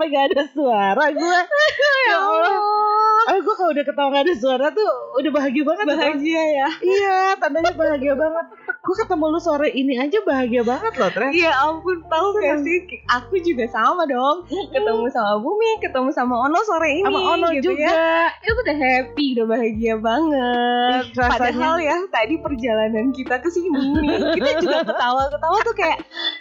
sampai 0.00 0.16
gak 0.16 0.32
ada 0.32 0.44
suara 0.48 1.04
gue. 1.12 1.38
ya 2.08 2.16
Allah. 2.16 2.56
Oh, 3.20 3.36
gue 3.36 3.52
kalau 3.52 3.70
udah 3.70 3.84
ketawa 3.84 4.08
gak 4.10 4.24
ada 4.24 4.34
suara 4.34 4.66
tuh 4.72 4.88
udah 5.20 5.28
bahagia 5.30 5.60
banget. 5.60 5.84
Bahagia 5.86 6.42
ya. 6.56 6.68
Iya, 6.80 7.18
tandanya 7.36 7.76
bahagia 7.76 8.16
banget. 8.16 8.46
Gue 8.80 8.96
ketemu 8.96 9.24
lu 9.28 9.36
sore 9.38 9.68
ini 9.70 10.00
aja 10.00 10.24
bahagia 10.24 10.64
banget 10.64 10.96
loh, 10.96 11.12
Tres. 11.12 11.30
Iya 11.30 11.52
ampun 11.52 12.00
tahu 12.08 12.32
gak 12.32 12.64
sih 12.64 12.80
Aku 13.12 13.36
juga 13.38 13.68
sama 13.68 14.08
dong 14.08 14.48
Ketemu 14.48 15.04
sama 15.06 15.36
Bumi 15.36 15.78
Ketemu 15.78 16.08
sama 16.08 16.48
Ono 16.48 16.58
sore 16.64 16.96
ini 16.96 17.04
Sama 17.04 17.20
Ono 17.36 17.46
gitu 17.52 17.70
juga. 17.70 17.86
ya. 17.86 18.32
Itu 18.40 18.56
udah 18.56 18.76
happy 18.80 19.26
Udah 19.36 19.46
bahagia 19.46 19.94
banget 20.00 21.02
Ih, 21.04 21.12
rasanya- 21.12 21.38
Padahal 21.52 21.76
ya 21.78 21.96
Tadi 22.08 22.34
perjalanan 22.40 23.06
kita 23.12 23.36
ke 23.36 23.48
sini 23.52 23.84
Kita 24.32 24.50
juga 24.58 24.78
ketawa-ketawa 24.82 25.58
tuh 25.60 25.74
kayak 25.76 25.98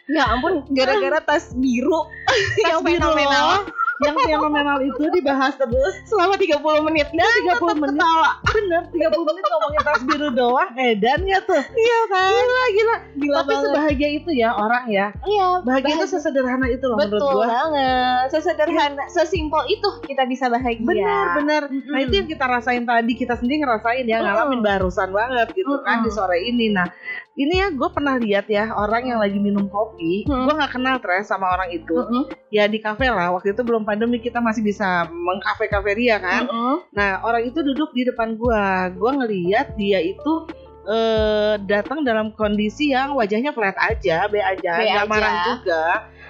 Ya 0.10 0.26
ampun 0.34 0.66
Gara-gara 0.74 1.22
tas 1.22 1.54
biru. 1.54 2.10
Yang 2.66 2.80
biru 2.82 2.98
fenomenal. 2.98 3.70
Yang 4.00 4.16
fenomenal 4.24 4.78
itu 4.80 5.04
dibahas 5.12 5.60
terus 5.60 5.94
Selama 6.08 6.40
30 6.40 6.88
menit. 6.88 7.08
Dan 7.12 7.28
30 7.44 7.84
menit. 7.84 8.00
Bener 8.48 8.82
30 8.88 9.28
menit 9.28 9.44
ngomongin 9.44 9.82
tas 9.84 10.02
biru 10.08 10.30
doang 10.32 10.72
Edannya 10.74 11.38
tuh. 11.44 11.62
Iya 11.62 12.00
kan? 12.08 12.32
Gila 12.32 12.64
gila. 12.72 12.96
Gila 13.20 13.36
Tapi 13.36 13.50
banget. 13.52 13.66
sebahagia 13.68 14.10
itu 14.16 14.30
ya 14.32 14.50
orang 14.56 14.86
ya. 14.88 15.08
Iya 15.22 15.48
Bahagia 15.62 15.94
itu 16.00 16.08
sesederhana 16.08 16.68
itu 16.68 16.86
loh 16.88 16.96
menurut 16.96 17.20
Betul 17.20 17.34
gue 17.36 17.48
banget. 17.48 18.26
Sesederhana 18.32 19.04
Sesimpel 19.08 19.64
itu 19.68 19.88
kita 20.08 20.24
bisa 20.24 20.48
bahagia. 20.48 20.86
Bener 20.86 21.26
bener. 21.36 21.62
Mm-mm. 21.68 21.92
Nah 21.92 22.00
itu 22.00 22.14
yang 22.16 22.28
kita 22.28 22.46
rasain 22.46 22.84
tadi 22.84 23.14
Kita 23.14 23.36
sendiri 23.36 23.68
ngerasain 23.68 24.06
ya. 24.08 24.24
Ngalamin 24.24 24.62
barusan 24.64 25.12
banget 25.12 25.52
gitu 25.52 25.76
kan 25.84 26.00
Mm-mm. 26.00 26.08
Di 26.08 26.12
sore 26.14 26.40
ini. 26.48 26.72
Nah 26.72 26.88
ini 27.36 27.56
ya 27.56 27.72
gue 27.72 27.90
pernah 27.92 28.20
lihat 28.20 28.48
ya 28.48 28.72
Orang 28.72 29.08
yang 29.08 29.20
lagi 29.20 29.40
minum 29.40 29.68
kopi 29.68 30.24
Mm. 30.30 30.46
Gue 30.46 30.54
gak 30.56 30.74
kenal 30.76 30.96
Tres 31.00 31.28
sama 31.28 31.50
orang 31.50 31.74
itu. 31.74 31.92
Mm-mm. 31.92 32.24
Ya 32.50 32.66
di 32.66 32.78
kafe 32.78 33.10
lah 33.10 33.32
Waktu 33.32 33.52
itu 33.52 33.62
belum 33.62 33.84
pandemi 33.90 34.22
Kita 34.22 34.38
masih 34.38 34.62
bisa 34.62 35.10
mengkafe-kafe 35.10 35.98
dia 35.98 36.22
kan 36.22 36.46
Mm-mm. 36.46 36.86
Nah 36.94 37.26
orang 37.26 37.50
itu 37.50 37.66
duduk 37.66 37.90
di 37.92 38.06
depan 38.06 38.38
gua, 38.38 38.94
gua 38.94 39.18
ngeliat 39.18 39.74
dia 39.74 39.98
itu 39.98 40.46
eh, 40.86 41.54
datang 41.66 42.02
dalam 42.02 42.34
kondisi 42.34 42.94
yang 42.94 43.14
wajahnya 43.14 43.54
flat 43.54 43.78
aja, 43.78 44.26
be 44.26 44.42
aja, 44.42 44.74
Be 44.78 44.86
nggak 44.90 45.10
marah 45.10 45.34
juga. 45.54 45.84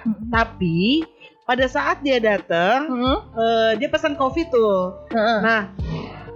Mm-mm. 0.04 0.28
Tapi 0.28 1.04
pada 1.44 1.66
saat 1.66 2.04
dia 2.04 2.20
datang, 2.20 2.88
Mm-mm. 2.88 3.16
eh, 3.34 3.70
dia 3.80 3.88
pesan 3.88 4.14
kopi 4.16 4.44
tuh. 4.48 5.08
Mm-mm. 5.10 5.38
Nah, 5.40 5.62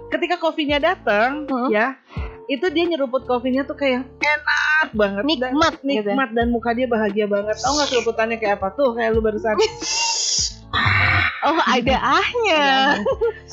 ketika 0.09 0.41
kopinya 0.41 0.81
datang, 0.81 1.45
Mm. 1.45 1.69
ya 1.69 1.95
itu 2.45 2.65
dia 2.69 2.85
nyeruput 2.85 3.25
kopinya 3.25 3.65
tuh 3.65 3.73
kayak 3.73 4.05
enak 4.21 4.89
banget, 4.93 5.23
dan, 5.25 5.51
Nikmat 5.53 5.73
gitu. 5.81 5.87
nikmat 5.87 6.29
dan 6.33 6.47
muka 6.49 6.71
dia 6.73 6.85
bahagia 6.85 7.25
banget. 7.25 7.57
Tau 7.57 7.73
nggak 7.73 7.89
seruputannya 7.89 8.37
kayak 8.37 8.61
apa 8.61 8.69
tuh? 8.73 8.93
Kayak 8.93 9.17
lu 9.17 9.21
barusan. 9.21 9.53
Oh 11.45 11.59
ada 11.69 11.95
ahnya. 12.01 12.65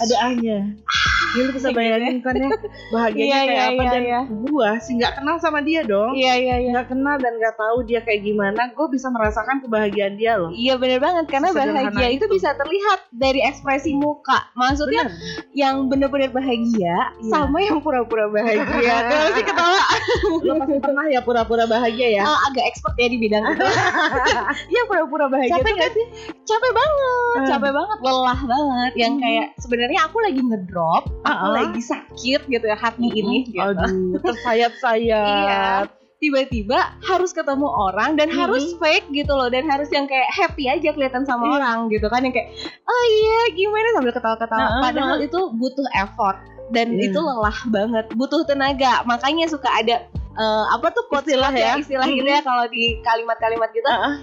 ada 0.01 0.15
ahnya. 0.25 0.59
Ya, 1.33 1.43
lu 1.43 1.53
bisa 1.53 1.69
bayangin 1.71 2.21
kan 2.21 2.35
ya 2.35 2.51
bahagianya 2.91 3.25
Iya, 3.25 3.41
kayak 3.41 3.49
iya, 3.49 3.65
apa 3.65 3.83
iya, 3.83 3.91
dan 3.91 4.03
iya. 4.03 4.21
gua 4.45 4.71
sih 4.79 4.93
nggak 4.95 5.13
kenal 5.17 5.37
sama 5.39 5.59
dia 5.61 5.81
dong 5.83 6.13
Iya 6.13 6.35
iya 6.37 6.55
iya. 6.59 6.71
nggak 6.71 6.89
kenal 6.89 7.17
dan 7.17 7.33
nggak 7.35 7.57
tahu 7.57 7.77
dia 7.83 8.01
kayak 8.01 8.21
gimana 8.23 8.69
gue 8.69 8.87
bisa 8.89 9.09
merasakan 9.09 9.61
kebahagiaan 9.61 10.15
dia 10.15 10.37
loh 10.37 10.53
Iya 10.53 10.77
bener 10.77 10.99
banget 10.99 11.25
karena 11.27 11.49
bahagia 11.51 12.09
itu 12.11 12.21
itu. 12.21 12.27
bisa 12.31 12.53
terlihat 12.53 13.09
dari 13.11 13.41
ekspresi 13.41 13.93
muka. 13.93 14.53
Maksudnya 14.53 15.03
Bener. 15.05 15.49
yang 15.53 15.75
bener-bener 15.87 16.29
bahagia 16.29 16.95
Iya. 17.17 17.25
sama 17.25 17.59
yang 17.59 17.81
pura-pura 17.81 18.29
bahagia. 18.29 18.95
Kalau 19.11 19.29
sih 19.33 19.43
ketawa 19.43 19.81
lo 20.39 20.53
pasti 20.59 20.79
pernah 20.79 21.05
ya 21.07 21.21
pura-pura 21.21 21.65
bahagia 21.65 22.09
ya 22.13 22.23
ah, 22.23 22.39
agak 22.47 22.65
expert 22.67 22.93
ya 22.95 23.07
di 23.07 23.17
bidang 23.17 23.43
itu. 23.49 23.65
Iya 24.73 24.83
pura-pura 24.85 25.27
bahagia. 25.27 25.53
capek 25.55 25.73
nggak 25.73 25.93
sih 25.93 26.07
capek 26.43 26.73
banget, 26.73 27.21
Hmm. 27.33 27.49
capek 27.49 27.73
banget, 27.73 27.99
lelah 28.01 28.41
banget. 28.43 28.93
Yang 28.95 29.13
Hmm. 29.13 29.23
kayak 29.23 29.47
sebenarnya 29.57 30.01
aku 30.03 30.17
lagi 30.21 30.41
ngedrop, 30.43 31.05
aku 31.23 31.31
Uh-uh. 31.45 31.55
lagi 31.55 31.81
sakit 31.81 32.41
gitu 32.47 32.65
ya 32.65 32.75
hati 32.75 33.07
ini. 33.07 33.47
Gitu. 33.47 33.59
aduh 33.59 34.19
tersayat-sayat 34.21 35.87
Iya. 35.87 35.87
Tiba-tiba 36.19 36.79
harus 37.03 37.35
ketemu 37.35 37.67
orang 37.67 38.15
dan 38.15 38.31
harus 38.31 38.79
fake 38.79 39.11
gitu 39.11 39.35
loh 39.35 39.51
dan 39.51 39.67
harus 39.67 39.91
yang 39.91 40.07
kayak 40.07 40.31
happy 40.31 40.71
aja 40.71 40.91
kelihatan 40.91 41.27
sama 41.27 41.45
Iya. 41.45 41.53
orang 41.59 41.79
gitu 41.91 42.07
kan 42.07 42.23
yang 42.23 42.31
kayak 42.31 42.55
oh 42.81 43.05
iya 43.11 43.41
gimana 43.53 43.89
sambil 43.93 44.13
ketawa-ketawa 44.13 44.63
Nah, 44.63 44.81
padahal 44.81 45.19
itu 45.19 45.41
butuh 45.53 45.83
effort 45.97 46.39
dan 46.71 46.95
Iya. 46.95 47.11
itu 47.11 47.19
lelah 47.19 47.59
banget 47.67 48.05
butuh 48.13 48.43
tenaga 48.43 49.03
makanya 49.03 49.51
suka 49.51 49.67
ada 49.69 50.07
eh, 50.33 50.65
apa 50.71 50.89
tuh 50.89 51.11
quotes 51.11 51.27
Istilah 51.27 51.51
quotes 51.51 51.67
ya. 51.67 51.75
istilah 51.77 52.07
gitu 52.09 52.25
ya 52.25 52.41
kalau 52.41 52.65
di 52.71 53.03
kalimat-kalimat 53.03 53.69
gitu 53.69 53.85
Heeh. 53.85 54.15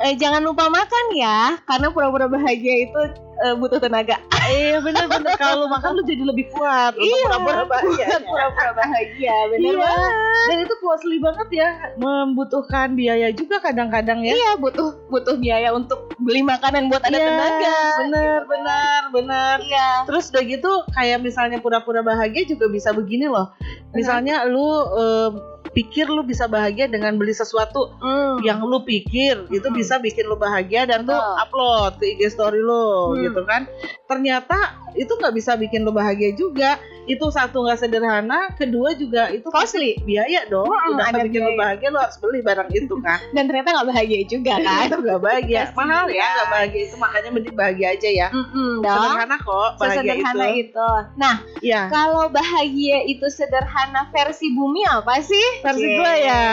eh, 0.00 0.12
jangan 0.14 0.40
lupa 0.40 0.70
makan 0.70 1.04
ya 1.12 1.58
karena 1.60 1.90
pura-pura 1.90 2.24
bahagia 2.26 2.86
itu 2.86 3.00
eh, 3.40 3.54
butuh 3.54 3.78
tenaga. 3.78 4.16
Iya 4.40 4.80
bener-bener 4.80 5.36
kalau 5.36 5.62
lu 5.62 5.68
makan 5.68 5.94
lu 5.94 6.02
jadi 6.02 6.24
lebih 6.24 6.50
kuat. 6.50 6.96
Iya, 6.96 7.28
pura-pura 7.28 7.62
bahagia 7.64 8.06
pura-pura 8.20 8.70
bahagia 8.74 9.36
bener 9.48 9.72
Iya. 9.72 9.78
banget. 9.78 10.12
Dan 10.48 10.56
itu 10.60 10.74
costly 10.76 11.18
banget 11.18 11.48
ya. 11.52 11.68
Membutuhkan 11.94 12.92
biaya 12.92 13.30
juga 13.30 13.60
kadang-kadang 13.60 14.20
ya. 14.20 14.34
Iya 14.34 14.50
butuh 14.56 14.96
butuh 15.06 15.36
biaya 15.36 15.70
untuk 15.70 16.10
beli 16.18 16.42
makanan 16.42 16.88
buat 16.88 17.00
ada 17.00 17.14
Iya, 17.14 17.26
tenaga. 17.26 17.78
bener 18.00 18.40
bener 18.44 19.02
bener. 19.12 19.56
Iya. 19.62 19.88
Terus 20.04 20.24
udah 20.30 20.42
gitu 20.42 20.70
kayak 20.90 21.18
misalnya 21.20 21.58
pura-pura 21.58 22.00
bahagia 22.00 22.42
juga 22.44 22.66
bisa 22.66 22.90
begini 22.90 23.30
loh. 23.30 23.54
Misalnya 23.92 24.44
lu 24.44 24.66
eh, 24.90 25.30
pikir 25.70 26.06
lu 26.06 26.22
bisa 26.22 26.44
bahagia 26.44 26.84
dengan 26.84 27.14
beli 27.14 27.30
sesuatu 27.30 27.94
Hmm. 27.96 28.42
yang 28.42 28.58
lu 28.60 28.82
pikir 28.82 29.46
itu 29.48 29.62
Hmm. 29.62 29.76
bisa 29.76 29.96
bikin 29.96 30.26
lu 30.26 30.34
bahagia 30.34 30.82
dan 30.82 31.06
lu 31.06 31.14
upload 31.14 31.94
ke 31.96 32.18
IG 32.18 32.26
story 32.28 32.58
lu 32.58 33.14
Hmm. 33.14 33.22
gitu 33.22 33.40
kan. 33.44 33.70
Ternyata 34.04 34.58
itu 34.92 35.10
nggak 35.10 35.30
bisa 35.30 35.54
bikin 35.54 35.82
lu 35.82 35.90
bahagia 35.90 36.34
juga. 36.34 36.74
Itu 37.02 37.28
satu 37.28 37.62
nggak 37.62 37.78
sederhana, 37.78 38.52
kedua 38.52 38.92
juga 38.92 39.28
itu 39.28 39.46
Costly. 39.46 39.98
biaya 40.00 40.44
dong. 40.46 40.66
Hmm, 40.66 40.94
Udah 40.94 41.06
ada 41.08 41.22
bikin 41.22 41.42
biaya. 41.42 41.56
bahagia 41.56 41.88
lu 41.88 41.98
harus 41.98 42.16
beli 42.16 42.40
barang 42.40 42.68
itu 42.70 42.94
kan. 42.98 43.18
Dan 43.34 43.44
ternyata 43.44 43.68
nggak 43.72 43.88
bahagia 43.88 44.20
juga 44.24 44.54
kan? 44.56 44.84
itu 44.84 44.96
nggak 44.98 45.20
bahagia. 45.20 45.62
Mahal 45.72 46.06
ya 46.08 46.26
nggak 46.30 46.48
bahagia 46.50 46.82
itu 46.82 46.96
makanya 46.96 47.30
mending 47.30 47.54
bahagia 47.54 47.88
aja 47.90 48.08
ya. 48.08 48.28
Mm-mm, 48.30 48.70
dong. 48.78 48.94
Sederhana 48.96 49.36
kok 49.36 49.70
bahagia 49.76 49.96
Sesederhana 49.96 50.46
itu. 50.48 50.58
itu. 50.62 50.90
Nah, 51.16 51.34
Iya. 51.60 51.80
kalau 51.88 52.24
bahagia 52.28 52.98
itu 53.04 53.26
sederhana 53.28 54.02
versi 54.08 54.46
bumi 54.50 54.82
apa 54.84 55.20
sih? 55.20 55.46
versi 55.60 55.82
Cie. 55.82 55.96
gue 55.96 56.14
ya 56.22 56.44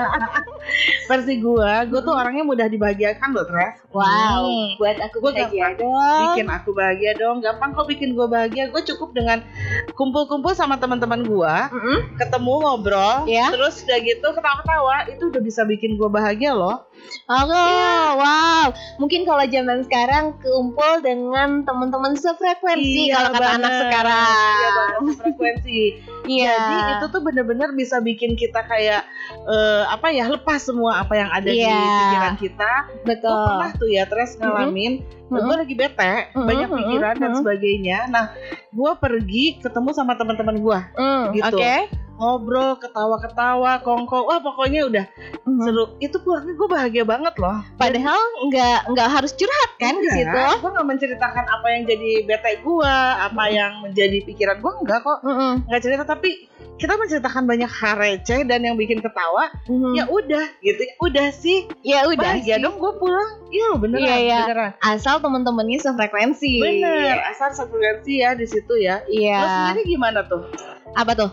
versi 1.08 1.34
gue 1.36 1.70
gue 1.86 2.00
tuh 2.00 2.12
orangnya 2.12 2.42
mudah 2.42 2.66
dibahagiakan 2.66 3.28
loh 3.32 3.44
Tres 3.44 3.82
Wow, 3.90 4.46
Hmm. 4.46 4.78
buat 4.78 4.96
aku 5.00 5.18
Gua 5.18 5.34
bahagia 5.34 5.74
dong. 5.74 6.30
bikin 6.30 6.46
aku 6.48 6.70
bahagia 6.70 7.12
dong 7.12 7.36
gampang 7.40 7.74
kok 7.74 7.86
bikin 7.86 8.14
gue 8.14 8.22
bahagia 8.24 8.70
gue 8.70 8.82
cukup 8.84 9.10
dengan 9.12 9.39
kumpul-kumpul 9.92 10.52
sama 10.52 10.76
teman-teman 10.76 11.20
gue 11.20 11.54
Mm-mm. 11.68 11.98
ketemu 12.16 12.52
ngobrol 12.58 13.24
Ya. 13.24 13.50
terus 13.50 13.82
udah 13.82 13.98
gitu 13.98 14.26
ketawa-ketawa 14.26 14.96
itu 15.08 15.22
udah 15.26 15.40
bisa 15.40 15.62
bikin 15.62 15.94
gue 15.94 16.08
bahagia 16.08 16.52
loh 16.52 16.86
Oh, 17.24 17.48
wow. 18.12 18.68
Mungkin 18.98 19.24
kalau 19.24 19.40
zaman 19.42 19.82
sekarang 19.82 20.36
kumpul 20.36 21.00
dengan 21.00 21.64
teman-teman 21.64 22.12
sefrekuensi 22.12 23.08
Iya 23.08 23.16
kalau 23.16 23.30
kata 23.32 23.48
anak 23.56 23.72
sekarang. 23.80 24.36
iya 24.52 24.68
banget 24.70 25.16
frekuensi 25.16 25.80
Iya. 26.28 26.52
jadi 26.52 26.74
itu 26.92 27.06
tuh 27.08 27.20
bener-bener 27.20 27.72
bisa 27.72 27.98
bikin 27.98 28.34
kita 28.34 28.60
kayak 28.62 29.08
eh, 29.42 29.84
apa 29.86 30.12
ya 30.12 30.28
lepas 30.28 30.60
semua 30.60 31.00
apa 31.00 31.16
yang 31.16 31.30
ada 31.30 31.48
di 31.48 31.56
Iya. 31.58 31.80
pikiran 31.80 32.34
kita 32.36 32.72
betul. 33.02 33.32
gue 33.32 33.48
pernah 33.48 33.70
tuh 33.74 33.88
ya 33.88 34.04
Tres 34.04 34.30
ngalamin 34.36 34.92
Mhm. 35.24 35.40
gue 35.40 35.56
lagi 35.56 35.74
bete 35.74 36.14
Mhm, 36.32 36.44
banyak 36.44 36.68
mhm, 36.68 36.76
pikiran 36.76 37.14
dan 37.16 37.30
mhm. 37.30 37.38
sebagainya 37.38 37.98
nah 38.06 38.26
gue 38.70 38.92
pergi 39.02 39.44
ketemu 39.58 39.90
sama 39.90 40.14
teman-teman 40.14 40.56
gue 40.62 40.80
Mm, 40.94 41.24
gitu. 41.34 41.56
Oke. 41.58 41.76
Ngobrol 42.20 42.76
ketawa-ketawa 42.76 43.80
kongko 43.80 44.18
wah 44.22 44.38
pokoknya 44.38 44.84
udah 44.84 45.04
Mhm. 45.40 45.62
seru 45.62 45.84
itu 45.98 46.16
pulangnya 46.18 46.52
gue 46.52 46.68
bahagia 46.68 47.02
banget 47.02 47.34
loh 47.34 47.58
Padahal 47.74 48.20
nggak 48.44 48.78
nggak 48.86 49.08
harus 49.10 49.32
curhat 49.32 49.70
kan 49.74 49.96
di 49.96 50.08
situ. 50.10 50.28
gue 50.28 50.70
nggak 50.70 50.84
menceritakan 50.86 51.44
apa 51.48 51.66
yang 51.70 51.82
jadi 51.84 52.10
bete 52.22 52.60
gue 52.60 52.94
apa 53.18 53.44
yang 53.48 53.72
menjadi 53.80 54.20
pikiran 54.22 54.56
gue 54.58 54.72
enggak 54.78 55.00
kok 55.00 55.18
Mm-mm. 55.22 55.64
nggak 55.64 55.80
cerita 55.80 56.04
tapi 56.04 56.30
kita 56.76 56.92
menceritakan 56.94 57.44
banyak 57.44 57.68
hal 57.70 57.94
receh 57.94 58.40
dan 58.42 58.60
yang 58.62 58.72
bikin 58.74 58.98
ketawa 58.98 59.48
Mhm. 59.64 59.92
ya 59.94 60.04
udah 60.06 60.44
gitu 60.60 60.80
udah 61.00 61.28
sih 61.30 61.68
ya 61.82 62.04
udah 62.04 62.36
bahagia 62.36 62.56
sih. 62.56 62.62
dong 62.62 62.76
gue 62.76 62.92
pulang 62.94 63.30
iya 63.48 63.68
beneran 63.74 64.00
Iya, 64.02 64.16
iya. 64.18 64.38
beneran 64.44 64.70
Asal 64.78 65.16
temen-temennya 65.18 65.78
sefrekuensi. 65.82 66.52
bener 66.58 67.16
asal 67.26 67.48
sefrekuensi 67.50 68.12
ya 68.18 68.32
di 68.32 68.44
situ 68.44 68.76
ya 68.76 69.00
Iya. 69.06 69.36
Lo 69.36 69.46
sendiri 69.46 69.88
gimana 69.90 70.20
tuh? 70.22 70.44
Apa 70.92 71.12
tuh? 71.14 71.30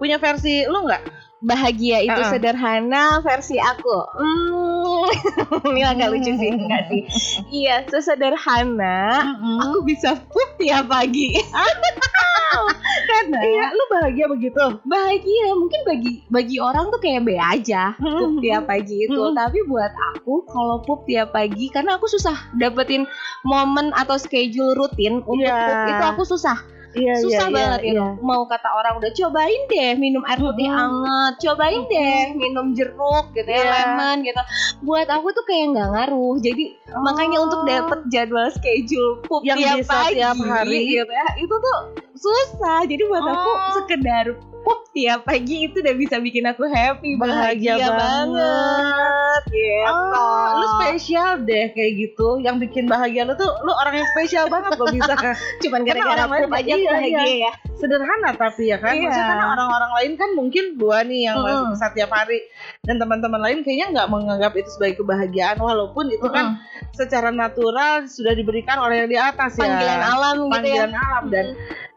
Punya 0.00 0.16
versi 0.16 0.64
lo 0.64 0.82
nggak? 0.82 1.02
Bahagia 1.40 2.00
itu 2.00 2.12
Uh-uh. 2.12 2.28
sederhana 2.28 3.20
versi 3.20 3.56
aku. 3.56 3.96
Hmm. 4.12 5.04
Ini 5.72 5.82
agak 5.86 6.12
lucu 6.12 6.32
sih, 6.34 6.52
enggak 6.52 6.88
sih? 6.88 7.02
Iya, 7.50 7.88
sesederhana 7.88 9.24
aku 9.60 9.80
bisa 9.82 10.20
pup 10.28 10.50
tiap 10.56 10.84
pagi. 10.86 11.32
nah. 13.30 13.40
Iya, 13.40 13.64
lu 13.70 13.84
bahagia 13.88 14.26
begitu. 14.26 14.64
bahagia 14.82 15.46
mungkin 15.54 15.80
bagi 15.84 16.12
bagi 16.28 16.56
orang 16.58 16.90
tuh 16.90 16.98
kayak 16.98 17.22
be 17.22 17.36
aja 17.36 17.94
pup 17.94 18.36
Hmm. 18.36 18.40
tiap 18.40 18.64
pagi 18.66 19.06
itu 19.06 19.16
Hmm. 19.16 19.32
tapi 19.32 19.62
buat 19.64 19.92
aku 20.12 20.44
kalau 20.44 20.82
pup 20.82 21.04
tiap 21.04 21.30
pagi 21.30 21.68
karena 21.68 21.96
aku 21.96 22.04
susah 22.06 22.34
dapetin 22.54 23.06
momen 23.42 23.92
atau 23.94 24.16
schedule 24.16 24.74
rutin 24.74 25.22
untuk 25.22 25.46
Iya. 25.46 25.62
pup 25.62 25.80
itu 25.88 26.04
aku 26.06 26.22
susah 26.26 26.58
Iya, 26.90 27.14
susah 27.18 27.46
iya, 27.46 27.54
banget 27.54 27.80
iya, 27.80 27.88
gitu 27.88 28.02
iya. 28.02 28.08
mau 28.18 28.42
kata 28.44 28.68
orang 28.68 28.98
udah 28.98 29.10
cobain 29.10 29.62
deh 29.66 29.90
minum 29.94 30.22
air 30.24 30.36
putih 30.36 30.66
Mm-mm. 30.66 30.74
hangat 30.74 31.32
cobain 31.38 31.82
deh 31.86 32.20
minum 32.34 32.66
jeruk 32.74 33.24
gitu 33.30 33.46
ya 33.46 33.60
Iya. 33.60 33.70
lemon 33.70 34.16
gitu 34.22 34.42
buat 34.82 35.06
aku 35.06 35.30
tuh 35.30 35.44
kayak 35.44 35.70
nggak 35.70 35.88
ngaruh 35.88 36.34
jadi 36.38 36.64
makanya 36.96 37.38
untuk 37.40 37.60
dapet 37.62 37.98
jadwal 38.08 38.50
schedule 38.50 39.22
pup 39.22 39.42
Yang 39.42 39.58
tiap 39.60 39.76
bisa 39.78 39.92
pagi 39.92 40.14
tiap 40.18 40.36
hari. 40.40 40.78
gitu 40.88 41.12
ya 41.12 41.28
itu 41.36 41.54
tuh 41.54 41.76
susah 42.12 42.78
jadi 42.84 43.02
buat 43.06 43.22
aku 43.24 43.50
Oh. 43.50 43.72
sekedar 43.76 44.26
pup 44.60 44.80
tiap 44.90 45.22
pagi 45.22 45.70
itu 45.70 45.78
udah 45.78 45.94
bisa 45.94 46.16
bikin 46.18 46.44
aku 46.50 46.66
happy 46.66 47.14
Bahagia 47.14 47.78
bahagia, 47.78 47.94
banget 47.94 49.42
gitu 49.54 49.88
Oh, 49.90 50.46
lu 50.60 50.66
spesial 50.82 51.42
deh 51.46 51.70
kayak 51.72 51.92
gitu. 51.96 52.42
Yang 52.42 52.68
bikin 52.68 52.84
bahagia 52.90 53.22
lu 53.24 53.34
tuh, 53.38 53.48
lu 53.62 53.72
orang 53.72 54.02
yang 54.02 54.08
spesial 54.12 54.46
banget 54.50 54.74
lo 54.76 54.86
bisa. 54.90 55.14
cuman 55.62 55.80
Karena 55.86 56.02
gara-gara 56.02 56.22
orang 56.26 56.30
lain 56.30 56.42
pup 56.44 56.58
aja 56.58 56.72
aku 56.74 56.80
iya, 56.80 56.90
bahagia 56.90 57.22
iya. 57.22 57.50
ya 57.50 57.52
Sederhana 57.80 58.30
tapi 58.36 58.62
ya 58.68 58.76
kan. 58.76 58.92
Iya. 58.92 59.08
Maksudnya 59.08 59.28
karena 59.30 59.46
orang-orang 59.56 59.92
lain 60.00 60.12
kan 60.18 60.30
mungkin 60.36 60.64
gua 60.76 60.98
nih 61.06 61.20
yang 61.32 61.38
Mm-mm. 61.40 61.72
bisa 61.72 61.86
tiap 61.96 62.10
hari 62.12 62.38
dan 62.84 62.96
teman-teman 63.00 63.40
lain 63.40 63.58
kayaknya 63.64 63.86
nggak 63.96 64.08
menganggap 64.12 64.52
itu 64.58 64.68
sebagai 64.68 65.00
kebahagiaan 65.00 65.56
walaupun 65.56 66.12
itu 66.12 66.28
kan 66.28 66.60
secara 66.92 67.32
natural 67.32 68.04
sudah 68.04 68.36
diberikan 68.36 68.76
oleh 68.82 69.04
yang 69.04 69.10
di 69.10 69.18
atas 69.18 69.56
ya. 69.56 69.64
panggilan 69.64 70.02
alam 70.02 70.36
gitu 70.36 70.50
ya 70.50 70.54
Panggilan 70.60 70.92
alam 70.92 71.24
dan 71.32 71.46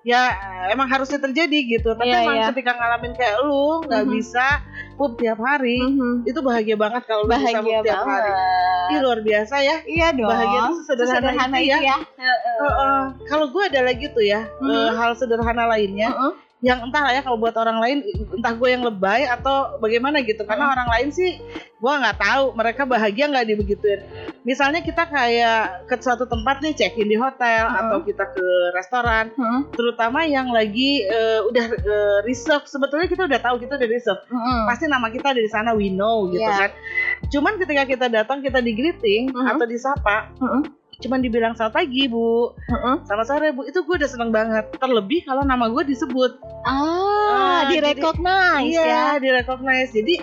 ya 0.03 0.21
emang 0.67 0.85
harusnya 0.85 1.17
terjadi 1.17 1.59
gitu. 1.69 1.95
Tapi 1.95 2.07
Iya, 2.07 2.19
emang 2.21 2.35
iya. 2.37 2.47
ketika 2.51 2.71
ngalamin 2.73 3.13
kayak 3.13 3.39
lu 3.41 3.81
nggak 3.81 4.03
Mhm. 4.03 4.11
bisa 4.11 4.45
pup 4.93 5.15
tiap 5.15 5.39
hari. 5.39 5.79
Mhm. 5.79 6.23
Itu 6.23 6.39
bahagia 6.39 6.75
banget 6.75 7.03
kalau 7.03 7.23
lu 7.23 7.31
bisa 7.31 7.57
pup 7.57 7.81
tiap 7.81 8.03
hari. 8.03 8.29
banget 8.29 8.51
Ih 8.83 8.99
luar 8.99 9.19
biasa 9.21 9.55
ya. 9.57 9.77
Iya 9.81 10.07
dong. 10.11 10.27
Bahagia 10.27 10.59
itu 10.61 10.75
sesederhana 10.83 11.57
itu 11.57 11.71
ya. 11.71 11.79
ya. 11.81 11.97
Heeh. 12.19 12.99
Kalau 13.25 13.45
gue 13.47 13.63
ada 13.63 13.81
lagi 13.81 14.05
tuh 14.07 14.21
ya 14.21 14.43
Mhm. 14.59 14.69
eh, 14.69 14.91
hal 14.93 15.11
sederhana 15.15 15.65
lainnya 15.65 16.11
Heeh. 16.11 16.33
Yang 16.63 16.79
entah 16.79 17.03
lah 17.03 17.11
ya 17.11 17.19
kalau 17.19 17.35
buat 17.35 17.51
orang 17.53 17.75
lain 17.77 17.97
entah 18.31 18.55
gue 18.55 18.69
yang 18.71 18.81
lebay 18.81 19.27
atau 19.27 19.75
bagaimana 19.77 20.23
gitu 20.23 20.47
karena 20.47 20.63
Mhm. 20.63 20.73
orang 20.73 20.89
lain 20.95 21.07
sih 21.11 21.35
gue 21.75 21.93
nggak 21.93 22.15
tahu 22.15 22.55
mereka 22.55 22.87
bahagia 22.87 23.27
nggak 23.27 23.43
dibegituin. 23.45 23.99
Misalnya 24.41 24.79
kita 24.79 25.03
kayak 25.03 25.83
ke 25.83 25.99
suatu 25.99 26.23
tempat 26.23 26.63
nih 26.63 26.71
check 26.71 26.95
in 26.95 27.05
di 27.05 27.19
hotel 27.19 27.67
Mhm. 27.67 27.75
atau 27.77 27.97
kita 28.01 28.23
ke 28.25 28.47
restoran, 28.71 29.27
Heeh. 29.29 29.59
terutama 29.71 30.23
yang 30.23 30.47
lagi 30.49 31.03
eh, 31.03 31.43
udah 31.43 31.65
eh, 31.67 32.17
reserve 32.23 32.63
sebetulnya 32.63 33.05
kita 33.05 33.27
udah 33.27 33.39
tahu 33.41 33.59
kita 33.59 33.75
udah 33.75 33.89
reserve 33.89 34.23
Heeh. 34.23 34.59
pasti 34.63 34.87
nama 34.87 35.07
kita 35.07 35.35
ada 35.35 35.41
di 35.41 35.51
sana 35.51 35.75
we 35.75 35.91
know 35.91 36.31
gitu 36.31 36.39
Iya. 36.41 36.55
kan. 36.57 36.71
Cuman 37.27 37.59
ketika 37.59 37.83
kita 37.83 38.07
datang 38.07 38.39
kita 38.39 38.57
di 38.57 38.71
greeting 38.71 39.29
Mhm. 39.29 39.51
atau 39.51 39.65
disapa 39.67 40.31
Heeh. 40.33 40.63
Cuman 41.03 41.19
dibilang 41.19 41.53
selamat 41.53 41.75
pagi 41.75 42.07
bu. 42.07 42.55
Heeh. 42.63 42.95
selamat 43.03 43.25
sore 43.25 43.47
bu. 43.51 43.61
Itu 43.63 43.83
gue 43.83 43.95
udah 43.95 44.07
seneng 44.07 44.29
banget. 44.29 44.71
Terlebih 44.73 45.23
kalau 45.23 45.43
nama 45.43 45.67
gue 45.67 45.83
disebut. 45.83 46.39
Ah, 46.63 46.79
Ah, 47.25 47.61
di 47.67 47.75
jadi- 47.75 47.93
recognize 47.93 48.71
ya. 48.71 48.83
iya 48.83 49.05
di 49.17 49.29
recognize 49.29 49.91
jadi 49.91 50.15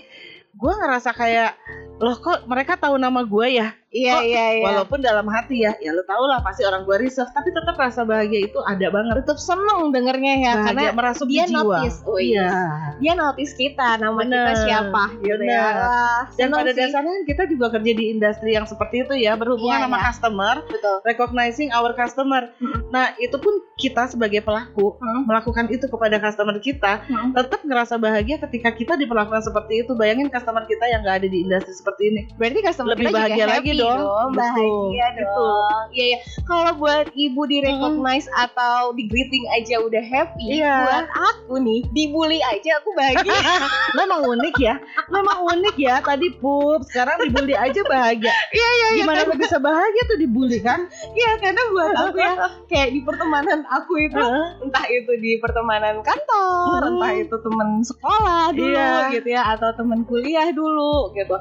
gue 0.50 0.72
ngerasa 0.74 1.10
kayak 1.10 1.56
loh 1.96 2.16
kok 2.16 2.44
mereka 2.44 2.74
tahu 2.74 2.96
nama 2.96 3.20
gue 3.20 3.46
ya 3.54 3.76
Iya, 3.90 4.14
Kok- 4.14 4.25
iya, 4.25 4.44
iya. 4.52 4.62
walaupun 4.62 4.98
dalam 4.98 5.26
hati 5.26 5.60
ya 5.60 5.75
ya 5.76 5.90
lo 5.90 6.02
tau 6.04 6.22
lah 6.22 6.38
pasti 6.40 6.62
orang 6.62 6.82
gue 6.82 6.94
reserve 6.96 7.26
tapi 7.28 7.50
tetap 7.50 7.75
rasa 7.75 8.02
bahagia 8.02 8.46
itu 8.46 8.54
ada 8.60 8.87
banget 8.87 9.19
tetap 9.19 9.34
seneng 9.37 9.90
dengernya 9.90 10.34
ya 10.38 10.52
bahagia 10.54 10.64
karena 10.64 10.82
merasuk 10.92 11.26
dia 11.26 11.42
di 11.42 11.50
jiwa 11.50 11.62
notice. 11.75 11.96
Oh, 12.04 12.14
iya 12.16 12.48
dia 12.96 13.12
notice 13.14 13.50
kita, 13.52 13.98
nama 13.98 14.14
Bener, 14.16 14.46
kita 14.46 14.52
siapa 14.62 15.04
gitu 15.16 15.26
ya. 15.26 15.34
bener. 15.34 15.75
Wah, 15.76 16.22
dan 16.31 16.48
pada 16.52 16.70
sih. 16.70 16.78
dasarnya 16.81 17.10
kan 17.10 17.25
kita 17.26 17.42
juga 17.48 17.66
kerja 17.69 17.92
di 17.92 18.04
industri 18.08 18.50
yang 18.52 18.62
seperti 18.64 18.96
itu 19.02 19.14
ya 19.16 19.34
berhubungan 19.34 19.75
Iya, 19.76 19.84
sama 19.84 19.96
iya. 19.96 20.04
customer 20.06 20.54
betul. 20.64 20.96
recognizing 21.02 21.69
our 21.70 21.90
customer 21.92 22.42
nah 22.88 23.10
itu 23.16 23.37
pun 23.37 23.54
kita 23.75 24.06
sebagai 24.06 24.38
pelaku 24.40 24.94
Mm. 24.96 25.22
melakukan 25.25 25.66
itu 25.69 25.87
kepada 25.87 26.20
customer 26.20 26.56
kita 26.58 27.02
Mm. 27.02 27.32
tetap 27.32 27.60
ngerasa 27.60 27.96
bahagia 27.96 28.38
ketika 28.38 28.70
kita 28.70 28.94
diperlakukan 28.94 29.40
seperti 29.40 29.81
itu. 29.81 29.92
Bayangin 29.92 30.28
customer 30.28 30.62
kita 30.64 30.84
yang 30.84 31.00
nggak 31.00 31.16
ada 31.16 31.28
di 31.28 31.38
industri 31.40 31.72
seperti 31.72 32.02
ini. 32.06 32.20
Berarti 32.34 32.58
customer 32.60 32.92
Lebih 32.92 33.02
kita 33.02 33.10
juga 33.10 33.19
bahagia 33.25 33.46
lagi 33.48 33.70
happy 33.82 34.02
dong. 34.02 34.30
bahagia 34.32 35.06
Betul, 35.10 35.24
dong. 35.24 35.84
Iya 35.90 36.04
iya. 36.06 36.18
Kalau 36.44 36.72
buat 36.76 37.06
ibu 37.12 37.40
di 37.44 37.58
recognize 37.60 38.26
atau 38.32 38.90
di 38.92 39.04
greeting 39.04 39.44
aja 39.50 39.78
udah 39.78 40.02
happy, 40.02 40.58
Iya. 40.58 40.76
buat 40.84 41.08
aku 41.10 41.54
nih 41.58 41.80
dibully 41.90 42.40
aja 42.40 42.70
aku 42.78 42.90
bahagia. 42.92 43.32
Lo 43.94 44.00
emang 44.02 44.22
unik 44.28 44.56
ya. 44.56 44.74
Lo 45.08 45.16
emang 45.18 45.40
unik 45.48 45.76
ya. 45.76 45.94
Tadi 46.00 46.28
pup, 46.36 46.82
sekarang 46.84 47.16
dibully 47.22 47.54
aja 47.54 47.80
bahagia. 47.84 48.32
Iya 48.50 48.68
iya 48.70 48.88
iya. 48.90 49.02
Gimana 49.02 49.20
lo 49.24 49.34
bisa 49.34 49.56
bahagia 49.56 50.02
tuh 50.04 50.18
dibully 50.18 50.58
kan? 50.60 50.84
Iya 51.10 51.30
karena 51.38 51.62
buat 51.70 51.92
aku 51.96 52.16
ya 52.16 52.32
kayak 52.70 52.90
di 52.90 53.00
pertemanan 53.00 53.62
aku 53.66 53.92
itu 54.00 54.18
entah 54.60 54.86
itu 54.86 55.12
di 55.18 55.38
pertemanan 55.38 56.02
kantor, 56.02 56.80
Hmm. 56.80 56.90
entah 56.96 57.12
itu 57.14 57.36
teman 57.36 57.68
sekolah 57.80 58.50
dulu 58.50 58.74
Iya. 58.74 59.12
gitu 59.12 59.28
ya 59.30 59.42
atau 59.48 59.70
teman 59.72 60.02
kuliah 60.04 60.50
dulu 60.50 61.14
gitu. 61.14 61.36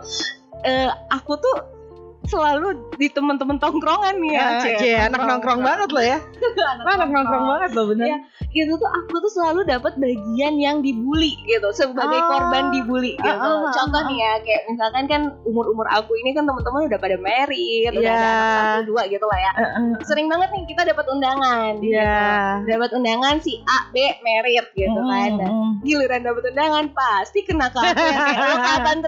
Eh 0.62 0.88
aku 1.09 1.33
tuh 1.36 1.56
selalu 2.30 2.68
di 2.96 3.08
teman-teman 3.10 3.58
tongkrongan 3.58 4.16
nih 4.18 4.31
ya. 4.31 4.40
Ya, 4.40 4.50
Cie. 4.64 4.78
cie, 4.78 4.96
anak 4.96 5.22
nongkrong 5.22 5.60
banget 5.60 5.90
lo 5.90 6.02
ya. 6.02 6.18
Anak 6.80 6.86
anak 6.96 7.10
nongkrong 7.10 7.46
banget 7.48 7.70
lo 7.74 7.84
bener. 7.90 8.06
Iya. 8.06 8.18
Gitu 8.50 8.74
tuh 8.76 8.90
aku 8.90 9.16
tuh 9.20 9.31
selalu 9.31 9.62
dapat 9.64 9.94
bagian 9.96 10.56
yang 10.58 10.78
dibully 10.80 11.38
gitu 11.46 11.70
sebagai 11.72 12.18
Oh. 12.20 12.28
korban 12.30 12.70
dibully 12.70 13.14
gitu. 13.16 13.30
Ah, 13.30 13.66
ah, 13.66 13.74
Contoh 13.74 14.02
nih 14.06 14.18
ya 14.18 14.34
kayak 14.42 14.62
misalkan 14.68 15.04
kan 15.06 15.22
umur-umur 15.44 15.86
aku 15.86 16.14
ini 16.18 16.34
kan 16.34 16.46
teman-teman 16.46 16.86
udah 16.86 17.00
pada 17.00 17.18
married, 17.18 17.90
udah 17.90 18.02
Iya. 18.02 18.14
ada 18.14 18.28
anak 18.28 18.50
satu 18.54 18.82
dua 18.86 19.02
gitu 19.06 19.25
lah 19.25 19.40
ya. 19.40 19.52
Sering 20.02 20.28
banget 20.30 20.50
nih 20.54 20.64
kita 20.70 20.82
dapat 20.86 21.06
undangan. 21.10 21.74
Iya. 21.82 22.22
gitu. 22.62 22.70
Dapat 22.70 22.90
undangan 22.94 23.36
si 23.42 23.54
A, 23.66 23.90
B 23.90 23.96
married 24.22 24.66
gitu 24.74 25.00
kan. 25.00 25.32
Nah, 25.36 25.50
Mm. 25.50 25.72
giliran 25.82 26.22
dapat 26.22 26.44
undangan 26.50 26.86
pasti 26.92 27.40
kena 27.42 27.72
yang 27.72 27.96
kayak 27.96 28.18
kapan 28.60 29.00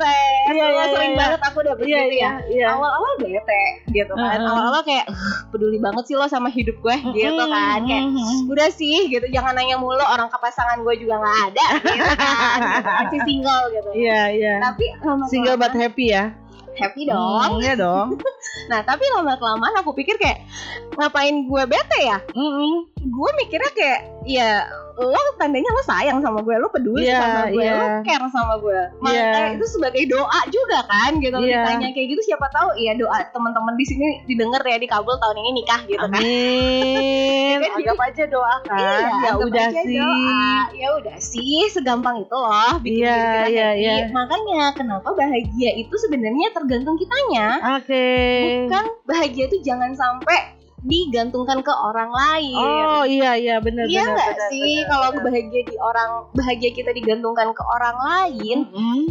Iya, 0.51 0.63
Lo 0.63 0.65
iya, 0.71 0.85
sering 0.91 1.13
iya. 1.13 1.19
banget 1.19 1.41
aku 1.41 1.59
dapet 1.62 1.83
Iya, 1.83 2.00
gitu 2.01 2.15
ya 2.15 2.31
iya. 2.47 2.67
Awal-awal 3.13 3.41
bete 3.41 3.63
gitu 3.89 4.13
kan 4.13 4.37
Heeh. 4.37 4.47
awal-awal 4.47 4.81
kayak 4.81 5.05
"Ugh, 5.05 5.17
peduli 5.49 5.77
banget 5.77 6.03
sih 6.05 6.15
lo 6.15 6.25
sama 6.25 6.47
hidup 6.47 6.77
gue 6.77 6.95
gitu 7.13 7.43
kan 7.45 7.79
kayak 7.83 8.05
udah 8.45 8.69
sih 8.69 9.07
gitu 9.07 9.25
jangan 9.27 9.53
nanya 9.53 9.75
mulu 9.75 9.99
orang 9.99 10.27
ke 10.27 10.37
pasangan 10.37 10.79
gue 10.79 10.95
juga 10.97 11.17
nggak 11.17 11.37
ada 11.47 11.65
gitu 11.81 12.13
kan 12.13 12.57
gitu 12.57 12.81
kan. 12.81 13.05
si 13.07 13.17
single 13.21 13.63
gitu 13.69 13.89
Iya, 13.93 14.21
iya. 14.29 14.53
tapi 14.62 14.86
lama 15.00 15.25
Single 15.25 15.57
but 15.57 15.74
happy 15.74 16.09
ya. 16.09 16.31
happy 16.74 17.03
dong 17.03 17.59
Iya 17.59 17.75
dong. 17.75 18.15
nah 18.69 18.79
tapi 18.81 19.03
lama 19.09 19.36
kelamaan 19.36 19.75
aku 19.77 19.91
pikir 19.91 20.15
kayak 20.15 20.47
ngapain 20.93 21.43
gue 21.43 21.63
bete 21.65 22.00
ya 22.01 22.17
Mm-mm. 22.31 22.88
gue 22.97 23.29
mikirnya 23.38 23.71
kayak 23.71 24.00
ya 24.24 24.63
lo 24.93 25.19
tandanya 25.36 25.69
lo 25.69 25.81
sayang 25.81 26.19
sama 26.19 26.39
gue 26.39 26.55
lo 26.55 26.67
peduli 26.67 27.03
Iya, 27.03 27.17
sama 27.17 27.41
gue 27.48 27.62
iya. 27.62 27.74
lo 27.74 27.86
care 28.01 28.27
sama 28.27 28.53
gue 28.57 28.79
makanya 29.00 29.41
Iya. 29.48 29.55
itu 29.55 29.65
sebagai 29.67 30.03
doa 30.05 30.39
juga 30.48 30.79
kan 30.83 31.12
gitu 31.17 31.38
Iya. 31.38 31.62
ditanya 31.63 31.88
kayak 31.91 32.07
gitu 32.10 32.21
siapa 32.25 32.48
tahu 32.48 32.75
ya 32.75 32.93
doa 32.93 33.17
teman-teman 33.27 33.74
di 33.74 33.86
sini 33.86 34.05
didengar 34.25 34.62
ya 34.62 34.75
di 34.75 34.86
kabul 34.86 35.15
tahun 35.15 35.38
ini 35.38 35.51
nikah 35.55 35.81
gitu 35.86 36.01
kan 36.01 36.17
Amin. 36.17 37.57
Kan 37.62 37.77
Anggap 37.77 38.00
aja 38.03 38.24
doa 38.25 38.55
kan. 38.63 38.74
Iya, 38.74 39.21
ya 39.21 39.31
udah 39.38 39.67
sih. 39.71 39.95
doa. 39.95 40.50
Ya 40.74 40.88
udah 40.93 41.17
sih, 41.19 41.62
segampang 41.67 42.19
itu 42.19 42.33
loh 42.33 42.74
bikin 42.79 43.00
Iya, 43.00 43.13
diri 43.13 43.21
kita 43.21 43.48
iya, 43.48 43.67
happy. 43.67 43.81
iya. 43.81 43.95
Makanya 44.10 44.62
kenapa 44.74 45.10
bahagia 45.12 45.71
itu 45.77 45.95
sebenarnya 45.95 46.48
tergantung 46.51 46.98
kitanya. 46.98 47.48
Oke. 47.77 48.07
Bukan 48.65 48.86
bahagia 49.03 49.43
itu 49.45 49.57
jangan 49.62 49.93
sampai 49.93 50.57
digantungkan 50.81 51.61
ke 51.61 51.69
orang 51.69 52.09
lain. 52.09 52.57
Oh 52.57 53.03
iya 53.05 53.38
iya 53.38 53.55
benar 53.61 53.85
Iya 53.85 54.01
benar. 54.01 54.13
nggak 54.17 54.29
benar, 54.33 54.50
sih 54.50 54.73
kalau 54.89 55.07
bahagia 55.21 55.61
di 55.61 55.75
orang 55.77 56.09
bahagia 56.33 56.69
kita 56.73 56.91
digantungkan 56.91 57.53
ke 57.53 57.63
orang 57.63 57.97
lain 58.01 58.57
Mm-mm. 58.65 59.01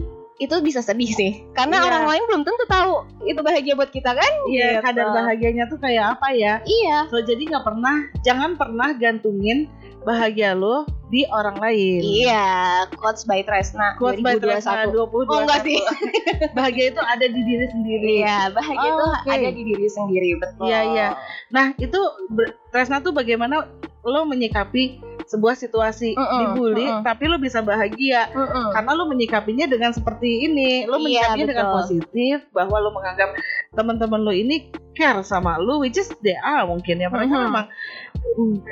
Itu 0.41 0.57
bisa 0.59 0.81
sedih 0.81 1.11
sih 1.11 1.45
karena 1.53 1.79
Iya. 1.79 1.87
orang 1.87 2.05
lain 2.09 2.23
belum 2.27 2.43
tentu 2.43 2.65
tahu 2.65 2.95
itu 3.23 3.39
bahagia 3.39 3.75
buat 3.75 3.89
kita 3.89 4.11
kan 4.11 4.33
Iya 4.49 4.69
Gitu. 4.73 4.83
kadar 4.83 5.07
bahagianya 5.13 5.65
tuh 5.67 5.77
kayak 5.77 6.17
apa 6.17 6.29
ya? 6.33 6.55
iya 6.65 7.05
So 7.07 7.21
jadi 7.21 7.45
nggak 7.45 7.61
pernah, 7.63 7.97
jangan 8.21 8.57
pernah 8.57 8.89
gantungin 8.93 9.69
bahagia 10.01 10.57
lo 10.57 10.89
di 11.07 11.29
orang 11.29 11.59
lain. 11.59 12.01
iya 12.01 12.49
quotes 12.95 13.23
by 13.23 13.43
Tresna 13.43 13.93
Quote 13.95 14.19
by 14.19 14.39
2021 14.39 14.41
Tresna 14.41 14.89
2021. 14.89 15.29
Oh, 15.29 15.39
enggak 15.39 15.61
sih. 15.61 15.77
bahagia 16.57 16.85
itu 16.89 17.01
ada 17.03 17.27
di 17.27 17.41
diri 17.43 17.67
sendiri. 17.69 18.11
Iya, 18.19 18.39
bahagia 18.49 18.89
itu 18.89 19.05
Oh, 19.05 19.13
oke. 19.13 19.29
ada 19.29 19.49
di 19.51 19.63
diri 19.67 19.87
sendiri, 19.87 20.29
betul. 20.39 20.65
Iya, 20.65 20.81
iya. 20.89 21.09
Nah 21.51 21.77
itu 21.77 22.01
Tresna 22.71 22.99
tuh 22.99 23.13
bagaimana 23.13 23.69
lo 24.01 24.25
menyikapi 24.25 25.03
sebuah 25.31 25.55
situasi 25.55 26.13
Mm-mm, 26.13 26.39
dibully, 26.43 26.83
mm-mm. 26.85 27.07
tapi 27.07 27.25
lo 27.25 27.39
bisa 27.39 27.63
bahagia. 27.63 28.27
Mm-mm. 28.31 28.75
karena 28.75 28.91
lu 28.93 29.07
menyikapinya 29.07 29.65
dengan 29.65 29.95
seperti 29.95 30.51
ini 30.51 30.85
lu 30.85 30.99
Iya, 30.99 31.31
menyikapinya 31.31 31.47
dengan 31.47 31.67
betul. 31.67 31.77
positif 31.79 32.37
bahwa 32.51 32.77
lu 32.77 32.91
menganggap 32.91 33.31
teman-teman 33.71 34.21
lu 34.21 34.33
ini 34.33 34.57
care 34.91 35.23
sama 35.23 35.55
lu 35.57 35.79
which 35.79 35.95
is 35.95 36.11
they 36.21 36.35
are 36.37 36.67
mungkin 36.67 36.99
ya 36.99 37.07
mereka 37.07 37.31
Mhm. 37.31 37.45
memang 37.47 37.67
mm, 37.71 38.10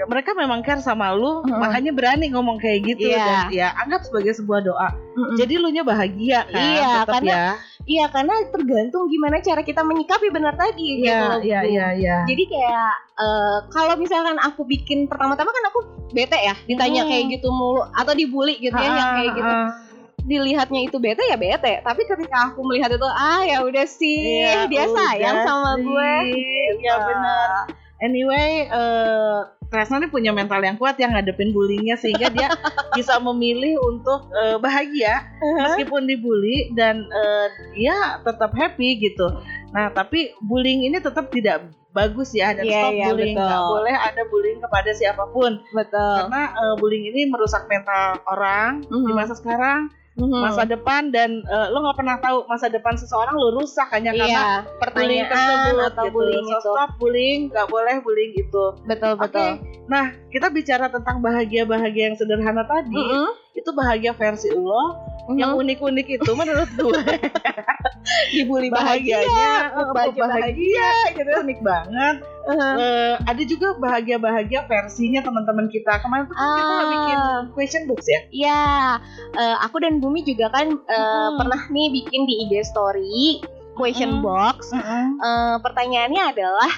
mereka 0.07 0.33
memang 0.33 0.61
care 0.61 0.79
sama 0.79 1.11
lu, 1.11 1.41
Mm-mm. 1.41 1.55
makanya 1.55 1.91
berani 1.91 2.29
ngomong 2.29 2.57
kayak 2.57 2.85
gitu 2.87 3.05
Iya. 3.07 3.21
dan 3.21 3.39
ya 3.51 3.69
anggap 3.77 4.01
sebagai 4.03 4.33
sebuah 4.33 4.61
doa. 4.63 4.89
Mm-mm. 5.13 5.37
Jadi 5.37 5.55
lu 5.55 5.69
nya 5.69 5.83
bahagia 5.83 6.45
kan? 6.45 6.57
Iya, 6.57 6.91
tetep 7.03 7.13
karena 7.13 7.33
ya. 7.33 7.49
Iya 7.83 8.05
karena 8.07 8.35
tergantung 8.47 9.09
gimana 9.09 9.41
cara 9.41 9.61
kita 9.61 9.81
menyikapi 9.81 10.29
benar 10.29 10.53
tadi 10.55 11.01
gitu 11.01 11.09
Iya, 11.09 11.41
iya, 11.41 11.61
iya, 11.65 11.87
iya. 11.95 12.17
Jadi 12.23 12.45
kayak 12.47 12.93
eh, 13.17 13.59
kalau 13.69 13.97
misalkan 13.97 14.37
aku 14.37 14.63
bikin 14.63 15.05
pertama-tama 15.05 15.49
kan 15.49 15.65
aku 15.67 15.81
bete 16.11 16.37
ya 16.37 16.53
ditanya 16.65 17.03
Hmm. 17.03 17.11
kayak 17.11 17.25
gitu 17.31 17.49
mulu 17.49 17.81
atau 17.91 18.13
dibully 18.13 18.57
gitu 18.59 18.73
ya 18.75 18.89
yang 18.91 19.11
kayak 19.15 19.33
gitu 19.35 19.49
Ah, 19.51 19.69
dilihatnya 20.21 20.81
itu 20.83 20.97
bete 20.97 21.21
ya 21.23 21.37
bete 21.37 21.81
tapi 21.81 22.05
ketika 22.05 22.53
aku 22.53 22.61
melihat 22.63 22.93
itu 22.93 23.09
ah 23.09 23.41
ya 23.41 23.61
udah 23.63 23.87
sih 23.87 24.45
Iya, 24.45 24.69
dia 24.69 24.85
sayang 24.87 25.37
udah 25.39 25.47
sama 25.47 25.71
sih. 25.73 25.83
gue 25.83 26.13
Iya 26.79 26.95
benar. 26.99 27.49
Anyway, 27.99 28.65
eh 28.65 29.41
Kresna 29.69 30.01
nih 30.01 30.09
punya 30.09 30.33
mental 30.33 30.65
yang 30.65 30.81
kuat 30.81 30.97
yang 30.97 31.13
ngadepin 31.13 31.53
bullyingnya 31.53 32.01
sehingga 32.01 32.33
dia 32.33 32.49
bisa 32.97 33.21
memilih 33.21 33.77
untuk 33.85 34.33
eh, 34.33 34.57
bahagia 34.57 35.29
meskipun 35.61 36.09
dibully 36.09 36.73
dan 36.73 37.05
eh, 37.05 37.47
dia 37.77 37.97
tetap 38.23 38.57
happy 38.57 38.97
gitu. 38.99 39.29
Nah, 39.71 39.93
tapi 39.93 40.33
bullying 40.41 40.89
ini 40.89 40.97
tetap 40.97 41.29
tidak 41.29 41.69
bagus 41.93 42.33
ya 42.33 42.55
dan 42.55 42.65
Iya, 42.65 42.79
stop 42.81 42.93
iya, 42.95 43.07
bullying 43.11 43.35
betul. 43.35 43.45
nggak 43.45 43.63
boleh 43.67 43.97
ada 43.97 44.23
bullying 44.29 44.61
kepada 44.61 44.91
siapa 44.93 45.25
pun 45.29 45.53
betul 45.75 46.15
karena 46.23 46.43
eh, 46.55 46.75
bullying 46.79 47.05
ini 47.11 47.21
merusak 47.29 47.65
mental 47.67 48.23
orang 48.25 48.85
di 48.85 48.95
Mhm. 49.05 49.17
masa 49.17 49.35
sekarang 49.35 49.93
Mhm. 50.19 50.43
masa 50.43 50.63
depan 50.67 51.15
dan 51.15 51.47
eh, 51.47 51.67
lo 51.71 51.79
nggak 51.79 51.97
pernah 51.97 52.17
tahu 52.19 52.43
masa 52.51 52.67
depan 52.67 52.99
seseorang 52.99 53.39
lo 53.39 53.55
rusak 53.55 53.87
hanya 53.95 54.11
karena 54.11 54.27
iya 54.27 54.43
bullying 54.67 54.75
pertanyaan 54.83 55.31
tersebut 55.31 55.79
atau 55.95 56.05
gitu. 56.05 56.15
bullying 56.19 56.47
So, 56.47 56.51
itu 56.51 56.71
stop 56.75 56.91
bullying 56.99 57.41
nggak 57.55 57.69
boleh 57.71 57.95
bullying 58.03 58.33
itu 58.35 58.65
betul 58.85 59.13
betul 59.15 59.51
nah 59.87 60.05
kita 60.29 60.51
bicara 60.51 60.91
tentang 60.91 61.23
bahagia 61.23 61.63
bahagia 61.65 62.11
yang 62.13 62.17
sederhana 62.19 62.67
tadi 62.67 62.99
Mhm. 62.99 63.31
Itu 63.59 63.71
bahagia 63.73 64.13
versi 64.13 64.49
lo 64.51 64.95
Mhm. 65.29 65.37
yang 65.37 65.53
unik-unik 65.55 66.07
itu 66.09 66.31
menurut 66.33 66.71
gue 66.73 66.89
dibully 68.33 68.73
bahagia 68.73 69.21
bahagianya 69.21 69.53
mood 69.69 69.85
eh, 69.85 69.93
bahagia, 69.93 70.23
bahagia 70.25 70.89
gitu 71.13 71.31
unik 71.43 71.61
banget 71.61 72.17
Mhm. 72.49 72.75
Eh, 72.81 73.15
ada 73.29 73.43
juga 73.45 73.77
bahagia-bahagia 73.77 74.65
versinya 74.65 75.21
teman-teman 75.21 75.69
kita 75.69 76.01
kemarin 76.01 76.25
tuh 76.25 76.33
kan 76.33 76.49
kita 76.49 76.73
Ah. 76.73 76.89
bikin 76.89 77.19
question 77.53 77.83
books 77.85 78.09
ya 78.09 78.21
Iya, 78.31 78.65
eh, 79.37 79.57
aku 79.61 79.85
dan 79.85 80.01
Bumi 80.01 80.25
juga 80.25 80.49
kan 80.49 80.73
eh, 80.73 80.97
Mhm. 81.29 81.37
pernah 81.37 81.61
nih 81.69 81.87
bikin 81.93 82.25
di 82.25 82.49
IG 82.49 82.65
story 82.65 83.45
question 83.77 84.19
Mhm. 84.19 84.25
box. 84.25 84.73
Eh, 84.73 85.57
pertanyaannya 85.61 86.23
adalah 86.25 86.73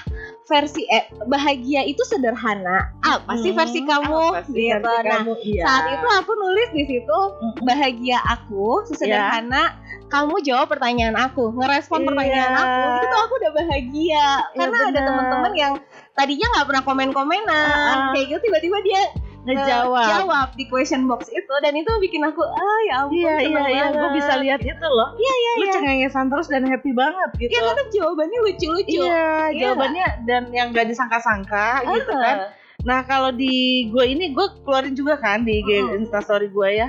versi 0.51 0.83
eh, 0.85 1.07
bahagia 1.23 1.81
itu 1.81 2.03
sederhana. 2.03 2.91
Apa 2.99 3.39
sih 3.39 3.55
versi 3.55 3.79
Hmm, 3.79 3.87
kamu? 3.87 4.23
sih 4.45 4.67
Gitu. 4.67 4.83
versi 4.83 5.07
Nah, 5.07 5.15
kamu? 5.17 5.31
Iya. 5.41 5.63
saat 5.63 5.85
itu 5.89 6.07
aku 6.11 6.31
nulis 6.35 6.69
di 6.69 6.83
situ 6.85 7.19
Mm-mm. 7.39 7.63
bahagia 7.63 8.19
aku 8.19 8.83
sesederhana 8.85 9.79
kamu 10.05 10.43
jawab 10.43 10.67
pertanyaan 10.67 11.15
aku, 11.15 11.55
ngerespon 11.55 12.03
Iya. 12.03 12.07
pertanyaan 12.11 12.53
aku. 12.53 12.87
Itu 12.91 13.05
tuh 13.07 13.19
aku 13.21 13.33
udah 13.39 13.51
bahagia. 13.55 14.27
Karena 14.51 14.77
ada 14.77 14.91
benar. 14.91 15.05
teman-teman 15.07 15.53
yang 15.55 15.73
tadinya 16.11 16.47
nggak 16.51 16.67
pernah 16.67 16.83
komen-komenan, 16.83 17.95
Ah. 17.95 18.11
kayak 18.11 18.27
gitu 18.29 18.43
tiba-tiba 18.43 18.77
dia 18.83 19.01
ngejawab 19.43 20.05
jawab 20.21 20.47
di 20.53 20.65
question 20.65 21.05
box 21.05 21.25
itu 21.27 21.53
dan 21.59 21.73
itu 21.73 21.89
bikin 21.97 22.21
aku 22.21 22.41
ah 22.41 22.79
ya 22.85 22.95
ampun 23.01 23.17
Iya 23.17 23.35
iya 23.41 23.63
iya, 23.67 23.85
gue 23.89 24.09
bisa 24.13 24.33
lihat 24.37 24.61
itu 24.61 24.87
loh. 24.87 25.09
Iya 25.13 25.33
iya 25.35 25.51
Lu 25.51 25.63
iya. 25.63 25.73
cengengesan 25.73 26.25
terus 26.27 26.47
dan 26.47 26.63
happy 26.63 26.91
banget 26.91 27.29
gitu. 27.37 27.49
Iya 27.49 27.59
karena 27.63 27.83
jawabannya 27.89 28.39
lucu-lucu. 28.41 29.01
Iya, 29.01 29.25
Iya 29.49 29.59
jawabannya 29.59 30.07
dan 30.23 30.43
yang 30.49 30.67
gak 30.69 30.87
disangka-sangka 30.87 31.67
gitu 31.87 32.11
Ah. 32.11 32.21
kan. 32.21 32.37
Nah 32.81 32.99
kalau 33.03 33.29
di 33.29 33.53
gue 33.87 34.05
ini 34.07 34.29
gue 34.31 34.47
keluarin 34.61 34.93
juga 34.93 35.13
kan 35.15 35.41
di 35.41 35.61
Mm-mm. 35.61 36.01
Instastory 36.01 36.49
gue 36.49 36.69
ya. 36.75 36.87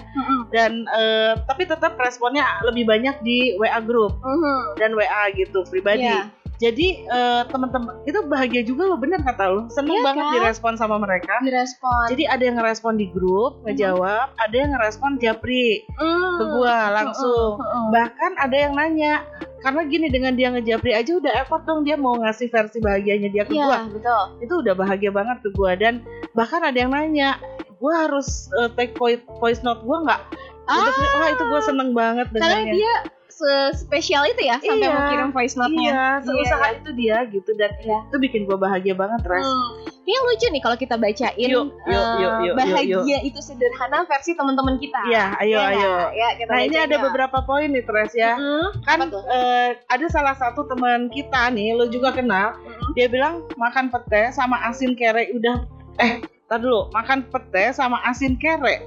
Dan 0.49 0.85
eh, 0.87 1.33
tapi 1.43 1.65
tetap 1.65 1.97
responnya 1.97 2.45
lebih 2.63 2.85
banyak 2.85 3.21
di 3.21 3.57
WA 3.57 3.77
group 3.79 4.17
Mhm. 4.19 4.77
dan 4.77 4.93
WA 4.93 5.33
gitu 5.33 5.65
pribadi. 5.67 6.05
Iya. 6.05 6.29
Jadi 6.63 6.87
eh, 7.03 7.43
teman-teman 7.45 7.91
itu 8.05 8.23
bahagia 8.25 8.63
juga 8.63 8.87
lo 8.87 8.95
bener 8.95 9.19
kata 9.21 9.45
lo. 9.45 9.61
Seneng 9.69 9.99
Iya 9.99 10.05
banget 10.05 10.23
kan? 10.23 10.35
direspon 10.37 10.73
sama 10.77 10.95
mereka. 10.97 11.35
Direspon. 11.41 12.07
Jadi 12.07 12.23
ada 12.25 12.39
yang 12.41 12.57
ngerespon 12.57 12.95
di 12.95 13.07
grup, 13.09 13.59
ngejawab, 13.65 14.31
ada 14.33 14.55
yang 14.55 14.71
ngerespon 14.71 15.19
japri 15.19 15.83
Mm. 15.93 16.33
ke 16.33 16.45
gua 16.53 16.77
langsung. 16.93 17.59
Mm-mm. 17.59 17.87
Bahkan 17.91 18.33
ada 18.39 18.57
yang 18.57 18.73
nanya, 18.73 19.27
karena 19.59 19.83
gini 19.85 20.07
dengan 20.07 20.33
dia 20.33 20.49
ngejapri 20.49 20.93
aja 20.93 21.13
udah 21.13 21.33
effort 21.37 21.63
dong 21.63 21.83
dia 21.83 21.95
mau 21.95 22.15
ngasih 22.15 22.47
versi 22.47 22.79
bahagianya 22.79 23.29
dia 23.29 23.43
ke 23.43 23.53
Iya 23.53 23.67
gua. 23.67 23.79
betul. 23.89 24.23
Itu 24.41 24.55
udah 24.61 24.75
bahagia 24.77 25.11
banget 25.11 25.39
ke 25.41 25.51
gua 25.51 25.75
dan 25.75 26.07
bahkan 26.33 26.61
ada 26.61 26.75
yang 26.77 26.91
nanya, 26.91 27.43
gua 27.77 28.07
harus 28.07 28.47
uh, 28.55 28.71
take 28.71 28.95
voice, 28.95 29.61
note 29.61 29.83
gua 29.83 29.99
nggak? 30.05 30.23
Untuk- 30.63 30.95
Wah 31.13 31.29
itu 31.29 31.45
gua 31.45 31.61
seneng 31.61 31.91
banget 31.91 32.27
Ah. 32.29 32.33
Karena 32.33 32.47
dengannya. 32.57 32.73
dia 32.73 32.95
spesial 33.73 34.23
itu 34.25 34.43
ya 34.43 34.57
sampai 34.59 34.83
Iya. 34.83 34.93
mau 34.93 35.05
kirim 35.09 35.31
voice 35.31 35.55
note-nya. 35.55 35.91
Iya, 35.91 36.07
seusaha 36.23 36.67
Iya. 36.67 36.79
itu 36.79 36.91
dia 36.93 37.17
gitu 37.27 37.51
dan 37.55 37.71
Iya. 37.79 37.99
itu 38.07 38.17
bikin 38.19 38.41
gua 38.45 38.57
bahagia 38.57 38.93
banget 38.93 39.23
res. 39.25 39.43
Hmm. 39.43 39.91
Ini 40.03 40.19
lucu 40.19 40.47
nih 40.51 40.59
kalau 40.59 40.75
kita 40.75 40.99
bacain 40.99 41.31
Yuk, 41.47 41.67
yuk, 41.87 41.87
eh, 41.87 42.15
yuk, 42.19 42.33
yuk, 42.43 42.55
bahagia 42.59 43.19
itu 43.23 43.39
sederhana 43.39 44.03
versi 44.03 44.35
teman-teman 44.35 44.75
kita. 44.77 44.99
Iya, 45.07 45.25
ayo 45.39 45.57
Iya 45.57 45.69
ayo. 45.71 45.93
Ya, 46.11 46.29
kita 46.35 46.51
Nah 46.51 46.61
ini 46.61 46.75
ada 46.77 46.97
yuk. 46.99 47.03
beberapa 47.07 47.39
poin 47.43 47.71
nih 47.71 47.83
Tres 47.83 48.11
ya. 48.13 48.35
Mm-mm. 48.35 48.83
kan 48.83 48.99
eh, 49.07 49.79
ada 49.87 50.07
salah 50.09 50.35
satu 50.35 50.67
teman 50.67 51.07
kita 51.07 51.51
nih 51.51 51.73
lo 51.73 51.87
juga 51.87 52.11
kenal 52.11 52.59
Mm-mm. 52.59 52.93
dia 52.95 53.07
bilang 53.07 53.47
makan 53.55 53.89
pete 53.89 54.33
sama 54.33 54.59
asin 54.67 54.93
kere 54.93 55.31
udah 55.33 55.63
eh 55.99 56.19
tar 56.45 56.59
dulu 56.59 56.91
makan 56.91 57.23
pete 57.25 57.71
sama 57.71 58.03
asin 58.03 58.35
kere 58.35 58.83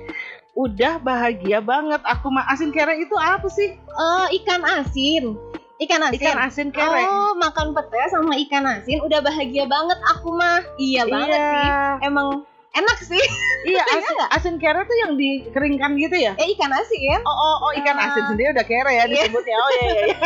udah 0.55 0.97
bahagia 0.97 1.59
banget 1.59 1.99
aku 2.01 2.31
mah 2.31 2.47
asin 2.47 2.71
kere 2.71 2.95
itu 2.95 3.11
apa 3.13 3.45
sih 3.45 3.75
Eh, 3.75 4.27
ikan 4.39 4.63
asin. 4.63 5.35
Ikan 5.75 5.99
asin. 6.01 6.15
ikan 6.15 6.37
asin 6.39 6.67
kere 6.71 7.03
Oh, 7.03 7.35
makan 7.35 7.71
pete 7.71 7.99
sama 8.07 8.39
ikan 8.39 8.63
asin 8.63 9.03
udah 9.03 9.19
bahagia 9.19 9.67
banget 9.67 9.99
aku 10.07 10.31
mah. 10.31 10.63
Iya 10.75 11.03
banget 11.05 11.35
sih. 11.35 11.69
Emang 12.01 12.47
enak 12.75 12.97
sih. 13.01 13.23
iya 13.63 13.81
Iya 13.87 13.97
asin, 13.97 14.17
asin 14.29 14.55
kere 14.55 14.81
tuh 14.81 14.97
yang 14.97 15.11
dikeringkan 15.13 15.95
gitu 15.95 16.15
ya 16.17 16.35
Eh 16.35 16.53
ikan 16.53 16.69
asin. 16.69 17.17
oh 17.19 17.31
oh, 17.33 17.55
oh 17.61 17.71
ikan 17.73 17.95
Ah. 17.95 18.05
asin 18.05 18.23
sendiri 18.27 18.51
udah 18.51 18.63
kere 18.63 18.91
ya 18.91 19.03
Iya. 19.03 19.25
disebutnya 19.25 19.55
oh 19.55 19.69
iya 19.71 19.85
iya 19.85 20.05
iya 20.05 20.17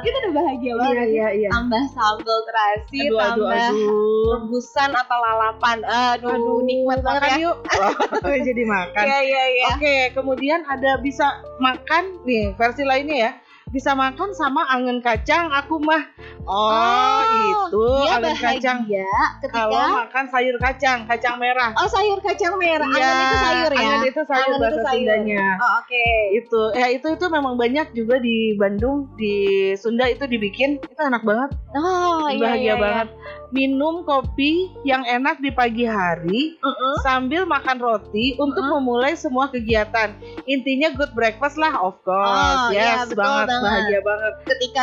Itu 0.06 0.16
udah 0.16 0.32
bahagia 0.32 0.62
iya 0.62 0.74
banget. 0.76 1.06
iya 1.08 1.28
iya 1.34 1.48
Tambah 1.50 1.82
sambal 1.90 2.38
terasi, 2.44 2.98
aduh 3.02 3.18
aduh 3.18 3.26
tambah 3.42 3.66
aduh 3.66 4.30
rebusan 4.32 4.90
atau 4.92 5.18
lalapan. 5.18 5.78
Aduh, 5.82 6.60
nikmat 6.62 6.98
banget 7.00 7.20
makan 7.20 7.30
ya. 7.32 7.42
yuk 7.42 7.56
oh, 8.24 8.38
jadi 8.38 8.62
makan 8.64 9.02
Iya 9.02 9.18
iya 9.22 9.42
iya. 9.50 9.66
Oke, 9.72 9.96
kemudian 10.12 10.60
ada 10.64 10.96
bisa 10.98 11.26
makan 11.58 12.20
nih 12.22 12.52
versi 12.52 12.82
lainnya 12.82 13.16
ya. 13.18 13.32
Bisa 13.72 13.96
makan 13.96 14.36
sama 14.36 14.68
angin 14.68 15.00
kacang 15.00 15.48
aku 15.48 15.80
mah. 15.80 16.04
Oh, 16.44 17.24
itu 17.24 17.84
dia 18.04 18.20
angin 18.20 18.36
kacang. 18.36 18.78
bahagia 18.84 19.16
ketika 19.40 19.64
Kalau 19.64 20.04
makan 20.04 20.24
sayur 20.28 20.56
kacang, 20.60 20.98
kacang 21.08 21.36
merah. 21.40 21.72
Oh 21.80 21.88
sayur 21.88 22.20
kacang 22.20 22.60
merah, 22.60 22.84
Iya, 22.84 23.00
angan 23.00 23.16
itu 23.24 23.36
sayur 23.40 23.70
ya? 23.72 23.80
Angin 23.80 24.00
itu 24.04 24.22
sayur 24.28 24.44
Angan 24.44 24.52
itu 24.52 24.60
bahasa 24.60 24.80
sayur. 24.84 25.06
Sundanya. 25.08 25.46
Oh 25.56 25.72
oke. 25.80 26.06
Itu, 26.36 26.62
ya 26.76 26.86
itu 26.92 27.06
itu 27.16 27.26
memang 27.32 27.54
banyak 27.56 27.86
juga 27.96 28.20
di 28.20 28.52
Bandung, 28.60 29.08
di 29.16 29.34
Sunda 29.80 30.04
itu 30.04 30.28
dibikin. 30.28 30.76
Itu 30.76 31.00
enak 31.00 31.24
banget, 31.24 31.56
Oh 31.72 32.28
iya 32.28 32.44
bahagia 32.44 32.60
iya, 32.60 32.74
iya. 32.76 32.76
banget. 32.76 33.08
Minum 33.52 34.00
kopi 34.02 34.72
yang 34.82 35.04
enak 35.04 35.36
di 35.38 35.52
pagi 35.52 35.84
hari 35.84 36.56
Mm-mm. 36.56 36.94
sambil 37.04 37.44
makan 37.44 37.76
roti 37.76 38.32
untuk 38.34 38.64
Mm-mm. 38.64 38.80
memulai 38.80 39.12
semua 39.12 39.46
kegiatan. 39.46 40.16
Intinya 40.42 40.88
good 40.90 41.12
breakfast 41.12 41.60
lah, 41.60 41.76
of 41.76 42.00
course. 42.00 42.32
Oh, 42.58 42.72
iya, 42.72 43.04
yes, 43.04 43.12
betul 43.12 43.20
banget, 43.20 43.46
banget. 43.46 43.62
bahagia 43.62 44.00
banget. 44.00 44.32
Ketika 44.48 44.82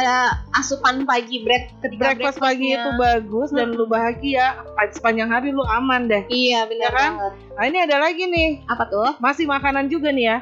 asupan 0.53 0.95
pagi 1.03 1.37
break, 1.41 1.63
ketika 1.81 1.99
Breakfast 1.99 2.37
pagi 2.37 2.67
itu 2.71 2.89
bagus 2.95 3.49
dan 3.49 3.73
lu 3.73 3.89
bahagia, 3.89 4.61
sepanjang 4.93 5.33
hari 5.33 5.49
lu 5.49 5.65
aman 5.65 6.05
deh. 6.05 6.21
Iya 6.29 6.69
benar 6.69 6.85
Ya 6.85 6.89
kan? 6.93 7.11
banget. 7.17 7.33
Nah 7.57 7.63
ini 7.65 7.77
ada 7.81 7.97
lagi 7.97 8.23
nih, 8.23 8.49
Apa 8.69 8.85
tuh? 8.85 9.09
masih 9.17 9.49
makanan 9.49 9.89
juga 9.89 10.13
nih 10.13 10.25
ya. 10.29 10.37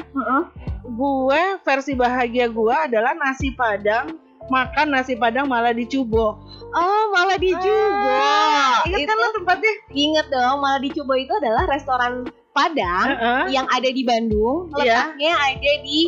Gue 0.83 1.41
versi 1.63 1.91
bahagia 1.93 2.47
gue 2.47 2.75
adalah 2.75 3.11
nasi 3.13 3.51
padang, 3.51 4.19
makan 4.47 4.87
nasi 4.89 5.13
padang 5.13 5.45
malah 5.45 5.71
dicubo. 5.71 6.39
Oh 6.67 7.03
malah 7.09 7.39
di 7.39 7.55
Jubo. 7.55 8.11
Ah, 8.11 8.83
Ingat 8.83 9.07
kan 9.07 9.15
lo 9.15 9.27
tempatnya? 9.33 9.73
Ingat 9.87 10.27
dong, 10.27 10.59
malah 10.59 10.77
di 10.77 10.91
Cubo 10.91 11.15
itu 11.15 11.31
adalah 11.31 11.63
restoran 11.63 12.27
Padang 12.51 13.07
Heeh. 13.07 13.43
yang 13.53 13.69
ada 13.69 13.87
di 13.87 14.01
Bandung. 14.01 14.73
Iya. 14.75 15.13
Letaknya 15.13 15.33
ada 15.37 15.71
di 15.79 15.99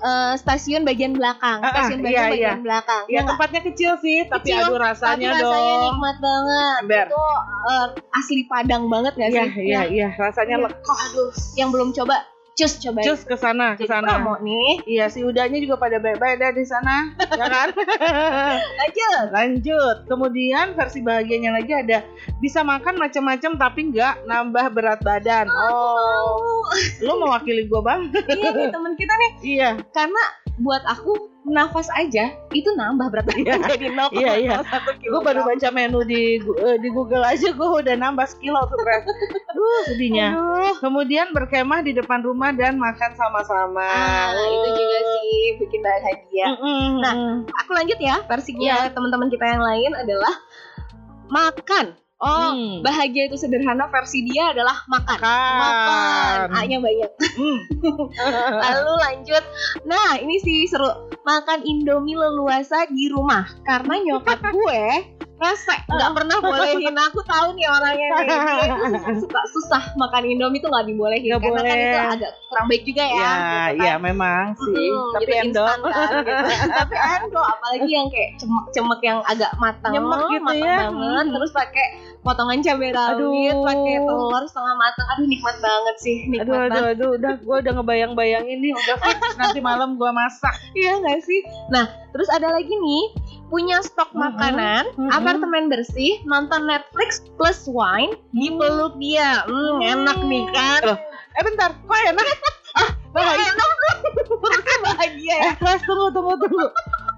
eh, 0.00 0.32
stasiun 0.34 0.82
bagian 0.82 1.12
belakang. 1.12 1.60
Stasiun 1.60 2.00
Bandung 2.00 2.16
iya, 2.16 2.32
bagian 2.32 2.58
iya. 2.58 2.64
belakang. 2.64 3.02
Ya 3.06 3.20
nggak? 3.20 3.28
tempatnya 3.30 3.60
kecil 3.62 3.92
sih, 4.00 4.18
tapi 4.26 4.48
Kecil, 4.50 4.64
aduh 4.64 4.78
rasanya 4.80 5.28
Tapi 5.30 5.36
rasanya 5.44 5.72
dong. 5.76 5.84
nikmat 5.86 6.16
banget. 6.18 6.78
Ember. 6.82 7.06
Itu 7.06 7.24
eh, 7.70 7.86
asli 8.16 8.42
Padang 8.48 8.84
banget 8.88 9.12
gak 9.14 9.28
Iya, 9.30 9.42
sih? 9.46 9.60
iya, 9.62 9.72
Yang- 9.78 9.90
iya, 9.92 10.08
rasanya 10.18 10.56
Iya. 10.58 10.64
lekoh. 10.66 10.96
Aduh, 10.96 11.30
yang 11.54 11.68
belum 11.70 11.88
coba 11.92 12.16
cus 12.60 12.72
coba 12.76 13.00
Cus 13.00 13.20
ke 13.24 13.36
sana, 13.40 13.72
ke 13.80 13.88
sana. 13.88 14.20
promo 14.20 14.36
nih 14.44 14.84
Iya, 14.84 15.08
si 15.08 15.24
udahnya 15.24 15.56
juga 15.64 15.80
pada 15.80 15.96
baik-baik 15.96 16.36
dah 16.36 16.52
di 16.52 16.64
sana, 16.68 17.16
ya 17.16 17.46
kan? 17.48 17.68
lanjut 18.80 19.26
Lanjut. 19.32 19.96
Kemudian 20.06 20.76
versi 20.76 21.00
bahagianya 21.00 21.56
lagi 21.56 21.72
ada 21.72 22.04
bisa 22.44 22.60
makan 22.60 23.00
macam-macam 23.00 23.56
tapi 23.56 23.80
nggak 23.94 24.28
nambah 24.28 24.66
berat 24.76 25.00
badan. 25.00 25.48
Oh, 25.48 26.68
lu 27.00 27.12
mewakili 27.16 27.64
gua 27.66 27.80
bang? 27.80 28.00
iya 28.28 28.50
nih 28.52 28.68
temen 28.68 28.92
kita 28.94 29.14
nih 29.16 29.32
iya. 29.42 29.70
karena 29.96 30.22
buat 30.60 30.84
aku 30.84 31.29
nafas 31.42 31.88
aja 31.92 32.36
itu 32.52 32.68
nambah 32.76 33.08
berat 33.08 33.26
badan 33.26 33.64
jadi 33.64 33.88
0,01 33.96 34.12
Iya, 34.12 34.32
iya. 34.36 34.56
kilo 35.00 35.18
Gue 35.18 35.22
baru 35.24 35.40
baca 35.42 35.68
menu 35.72 36.04
di 36.04 36.36
eh, 36.36 36.76
di 36.78 36.88
Google 36.88 37.24
aja 37.24 37.48
gue 37.50 37.68
udah 37.80 37.94
nambah 37.96 38.26
sekilo 38.26 38.60
tuh 38.66 38.76
Res. 38.78 39.04
Aduh 39.48 39.80
sedihnya. 39.88 40.36
Aduh. 40.36 40.74
Kemudian 40.78 41.32
berkemah 41.32 41.80
di 41.80 41.92
depan 41.92 42.20
rumah 42.20 42.52
dan 42.52 42.76
makan 42.76 43.16
sama-sama. 43.16 43.88
Ah, 43.88 44.36
itu 44.36 44.68
juga 44.74 44.98
sih 45.00 45.40
bikin 45.58 45.80
bahagia. 45.80 46.46
Mm-mm. 46.54 46.84
Nah, 47.00 47.14
Aku 47.64 47.70
lanjut 47.72 47.96
ya, 47.96 48.20
versinya 48.26 48.86
Iya. 48.86 48.92
teman-teman 48.92 49.28
kita 49.28 49.44
yang 49.46 49.62
lain 49.64 49.90
adalah 49.96 50.34
makan. 51.26 51.96
Oh, 52.20 52.52
Hmm. 52.52 52.80
bahagia 52.80 53.26
itu 53.26 53.34
sederhana 53.34 53.88
versi 53.88 54.20
dia 54.22 54.52
adalah 54.52 54.84
makan. 54.86 55.16
Makan. 55.16 55.56
Makan. 55.56 56.38
A-nya 56.52 56.78
banyak. 56.78 57.10
Hmm. 57.16 57.58
Lalu 58.62 58.92
lanjut. 59.00 59.44
Nah, 59.82 60.16
ini 60.16 60.36
sih 60.36 60.64
seru. 60.64 60.84
Makan 61.20 61.64
Indomie 61.64 62.14
leluasa 62.14 62.84
di 62.86 63.08
rumah. 63.08 63.48
Karena 63.62 63.94
nyokap 63.98 64.36
gue 64.52 64.84
rese 65.40 65.72
nggak 65.88 66.12
pernah 66.12 66.36
bolehin 66.38 66.92
aku 66.92 67.24
tahu 67.24 67.56
nih 67.56 67.64
orangnya 67.64 68.08
nih 68.12 68.28
dia 68.28 68.66
itu 68.76 69.24
suka 69.24 69.40
susah 69.48 69.82
makan 69.96 70.28
Indomie 70.28 70.60
tuh 70.60 70.68
nggak 70.68 70.84
dibolehin 70.84 71.32
Nggak 71.32 71.40
karena 71.40 71.56
kan 71.56 71.64
boleh. 71.72 71.80
itu 71.80 71.98
agak 72.12 72.30
kurang 72.44 72.66
baik 72.68 72.82
juga 72.84 73.02
ya, 73.02 73.16
Ya, 73.16 73.32
gitu 73.72 73.80
ya 73.80 73.88
kan. 73.88 74.00
memang 74.04 74.44
sih. 74.52 74.68
Mm, 74.84 75.08
Tapi 75.08 75.22
gitu, 75.24 75.32
endo. 75.32 75.64
instan 75.64 75.80
kan, 75.80 76.12
gitu. 76.20 76.44
tapi 76.76 76.94
endo 77.00 77.40
apalagi 77.40 77.88
yang 77.88 78.06
kayak 78.06 78.30
cemek-cemek 78.36 79.00
yang 79.00 79.18
agak 79.24 79.52
matang 79.56 79.92
Nyemek 79.96 80.20
gitu 80.28 80.44
matang 80.44 80.60
ya. 80.60 80.76
banget 80.92 81.24
Hmm. 81.24 81.32
terus 81.32 81.50
pakai 81.56 81.86
potongan 82.20 82.60
cabai 82.60 82.90
rawit 82.90 83.16
Aduh. 83.16 83.64
pakai 83.64 83.96
telur 83.98 84.44
setengah 84.44 84.74
matang 84.74 85.06
aduh 85.08 85.26
nikmat 85.26 85.56
banget 85.58 85.96
sih 85.98 86.16
nikmat 86.26 86.44
Aduh, 86.44 86.54
aduh, 86.54 86.68
banget 86.70 86.92
aduh, 86.94 87.10
udah 87.16 87.32
gue 87.38 87.56
udah 87.58 87.72
ngebayang-bayangin 87.74 88.58
nih, 88.58 88.72
udah 88.74 88.96
fix 88.98 89.18
nanti 89.34 89.58
malam 89.58 89.96
gue 89.96 90.10
masak. 90.10 90.52
iya 90.78 90.96
nggak 90.96 91.20
sih 91.20 91.40
nah 91.68 91.84
terus 92.10 92.28
ada 92.28 92.50
lagi 92.50 92.70
nih 92.70 93.04
punya 93.46 93.80
stok 93.80 94.10
Mhm. 94.10 94.20
makanan 94.20 94.84
Mhm. 94.94 95.10
apartemen 95.10 95.64
bersih 95.66 96.20
nonton 96.22 96.64
Netflix 96.64 97.24
plus 97.34 97.64
wine 97.66 98.14
dipeluk 98.30 98.94
dia 98.96 99.42
hmm, 99.42 99.78
enak 99.80 100.18
nih 100.22 100.44
kan 100.50 100.82
Loh, 100.86 100.98
Eh 101.30 101.42
bentar, 101.42 101.70
kok 101.72 101.94
enak? 102.04 102.26
ah, 102.76 102.90
bahagia. 103.10 103.48
enak 103.48 103.70
bahagia 104.84 105.34
ya 105.40 105.52
Eh, 105.54 105.78
tunggu, 105.80 106.10
tunggu, 106.10 106.34
tunggu. 106.36 106.66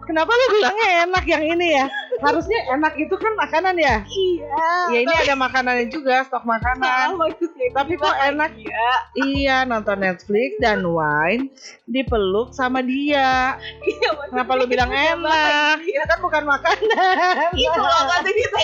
Kenapa 0.02 0.28
lu 0.28 0.46
bilangnya 0.52 0.88
enak 1.06 1.24
yang 1.24 1.44
ini 1.46 1.66
ya? 1.72 1.86
Harusnya 2.18 2.58
enak 2.70 2.94
itu 2.96 3.14
kan 3.14 3.32
makanan 3.34 3.74
ya? 3.74 4.02
iya 4.04 4.58
Ya 4.90 4.98
ini 5.00 5.14
ada 5.16 5.34
makanannya 5.34 5.86
juga, 5.88 6.22
stok 6.22 6.42
makanan. 6.42 7.14
maksudnya 7.14 7.66
Tapi 7.70 7.94
kok 7.94 8.10
enak 8.12 8.52
ya 8.54 8.90
Iya, 9.16 9.56
nonton 9.62 9.98
Netflix 9.98 10.58
dan 10.58 10.82
wine 10.84 11.54
dipeluk 11.86 12.50
sama 12.50 12.82
dia. 12.82 13.56
iya 13.80 14.10
Kenapa 14.26 14.52
lu 14.54 14.66
bilang 14.66 14.90
enak? 14.90 15.82
Itu 15.82 16.02
kan 16.02 16.18
bukan 16.20 16.44
makanan. 16.44 17.50
itu 17.54 17.78
loh 17.78 18.02
kata 18.04 18.30
kita 18.30 18.60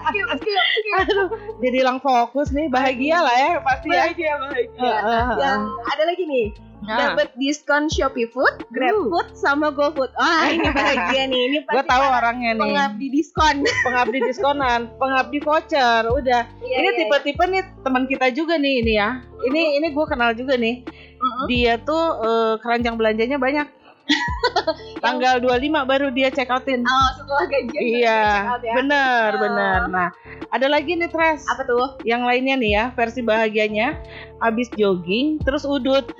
skip 0.00 0.26
skip 0.36 0.62
Aduh, 0.96 1.26
jadi 1.58 1.76
hilang 1.76 1.98
fokus 1.98 2.50
nih. 2.50 2.66
Bahagia 2.66 3.18
lah 3.18 3.34
ya 3.34 3.50
pasti 3.60 3.88
ya. 3.88 4.06
bahagia 4.06 4.32
bahagia 4.38 4.94
yang 5.38 5.60
ada 5.86 6.02
lagi 6.04 6.24
nih 6.24 6.46
Nah, 6.80 7.12
dapat 7.12 7.36
diskon 7.36 7.86
Shopee 7.86 8.24
Food, 8.26 8.64
GrabFood, 8.68 9.36
sama 9.36 9.68
GoFood. 9.68 10.10
Wah 10.12 10.48
ini 10.50 10.64
bahagia 10.66 11.22
nih, 11.24 11.40
ini 11.46 11.58
gue 11.60 11.82
tahu 11.84 12.02
orangnya 12.02 12.56
nih. 12.56 12.62
pengabdi 12.62 13.06
diskon. 13.10 13.56
Pengabdi 13.86 14.18
diskonan, 14.22 14.80
pengabdi 14.96 15.38
voucher, 15.38 16.02
udah. 16.04 16.42
Iya, 16.58 16.76
ini 16.76 16.88
iya, 16.88 16.98
tipe-tipe 16.98 17.44
nih 17.46 17.62
teman 17.80 18.04
kita 18.04 18.28
juga 18.30 18.56
nih 18.56 18.80
ini 18.80 18.92
ya. 18.94 19.20
Ini 19.40 19.62
ini 19.76 19.86
gue 19.88 20.06
kenal 20.06 20.32
juga 20.32 20.56
nih. 20.56 20.82
Mm-mm. 21.14 21.44
Dia 21.46 21.76
tuh 21.78 22.02
eh, 22.18 22.54
keranjang 22.58 22.96
belanjanya 22.96 23.36
banyak. 23.36 23.68
Tanggal 25.04 25.38
25 25.38 25.54
baru 25.86 26.10
dia 26.10 26.28
check 26.28 26.50
outin. 26.50 26.82
Oh 26.82 27.08
setelah 27.14 27.46
gajian 27.46 27.80
Iya, 27.80 28.20
out 28.48 28.60
ya. 28.60 28.74
bener, 28.74 29.28
Ah. 29.28 29.38
bener. 29.38 29.78
Nah, 29.86 30.08
ada 30.48 30.66
lagi 30.66 30.92
nih 30.92 31.06
Tres. 31.06 31.46
Apa 31.46 31.62
tuh? 31.62 32.00
Yang 32.02 32.22
lainnya 32.24 32.54
nih 32.56 32.70
ya, 32.72 32.84
versi 32.90 33.20
bahagianya 33.20 34.00
abis 34.40 34.66
jogging 34.72 35.38
terus 35.38 35.62
udut. 35.62 36.10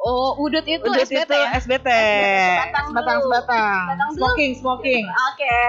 Oh 0.00 0.32
udut 0.40 0.64
itu 0.64 0.80
udut 0.80 1.04
SBT 1.04 1.28
itu 1.28 1.36
ya? 1.36 1.48
SBT. 1.60 1.88
sebatang 1.92 2.84
Sebatang 2.88 3.18
sebatang. 3.20 3.84
Smoking, 4.16 4.52
smoking. 4.56 5.04
Oke. 5.04 5.60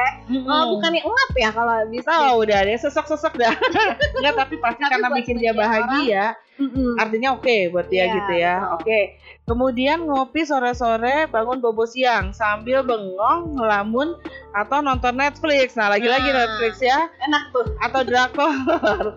Oh 0.47 0.63
bukannya 0.71 1.03
ngap 1.03 1.31
ya 1.35 1.49
kalau 1.51 1.75
bisa. 1.91 2.07
Tahu 2.07 2.35
udah 2.47 2.59
dia 2.63 2.77
sesek-sesek 2.79 3.33
dah. 3.35 3.51
Enggak, 4.23 4.33
tapi 4.39 4.55
pasti 4.63 4.81
Tapi 4.87 4.91
karena 4.95 5.07
bikin 5.11 5.35
dia 5.35 5.51
bahagia, 5.51 6.25
Mm-mm. 6.55 6.95
artinya 6.95 7.35
oke 7.35 7.75
buat 7.75 7.91
dia 7.91 8.07
Iya, 8.07 8.15
gitu 8.15 8.33
ya. 8.39 8.55
Oke. 8.79 9.19
Kemudian 9.41 10.05
ngopi 10.05 10.45
sore-sore, 10.45 11.25
bangun 11.27 11.59
bobo 11.59 11.83
siang 11.83 12.29
sambil 12.31 12.85
bengong, 12.85 13.57
ngelamun 13.57 14.13
atau 14.53 14.79
nonton 14.79 15.11
Netflix. 15.13 15.73
Nah, 15.73 15.89
lagi-lagi 15.89 16.29
Nah. 16.29 16.45
Netflix 16.45 16.73
ya 16.79 17.09
Enak 17.19 17.49
tuh. 17.49 17.65
atau 17.79 18.01
drakor. 18.01 18.53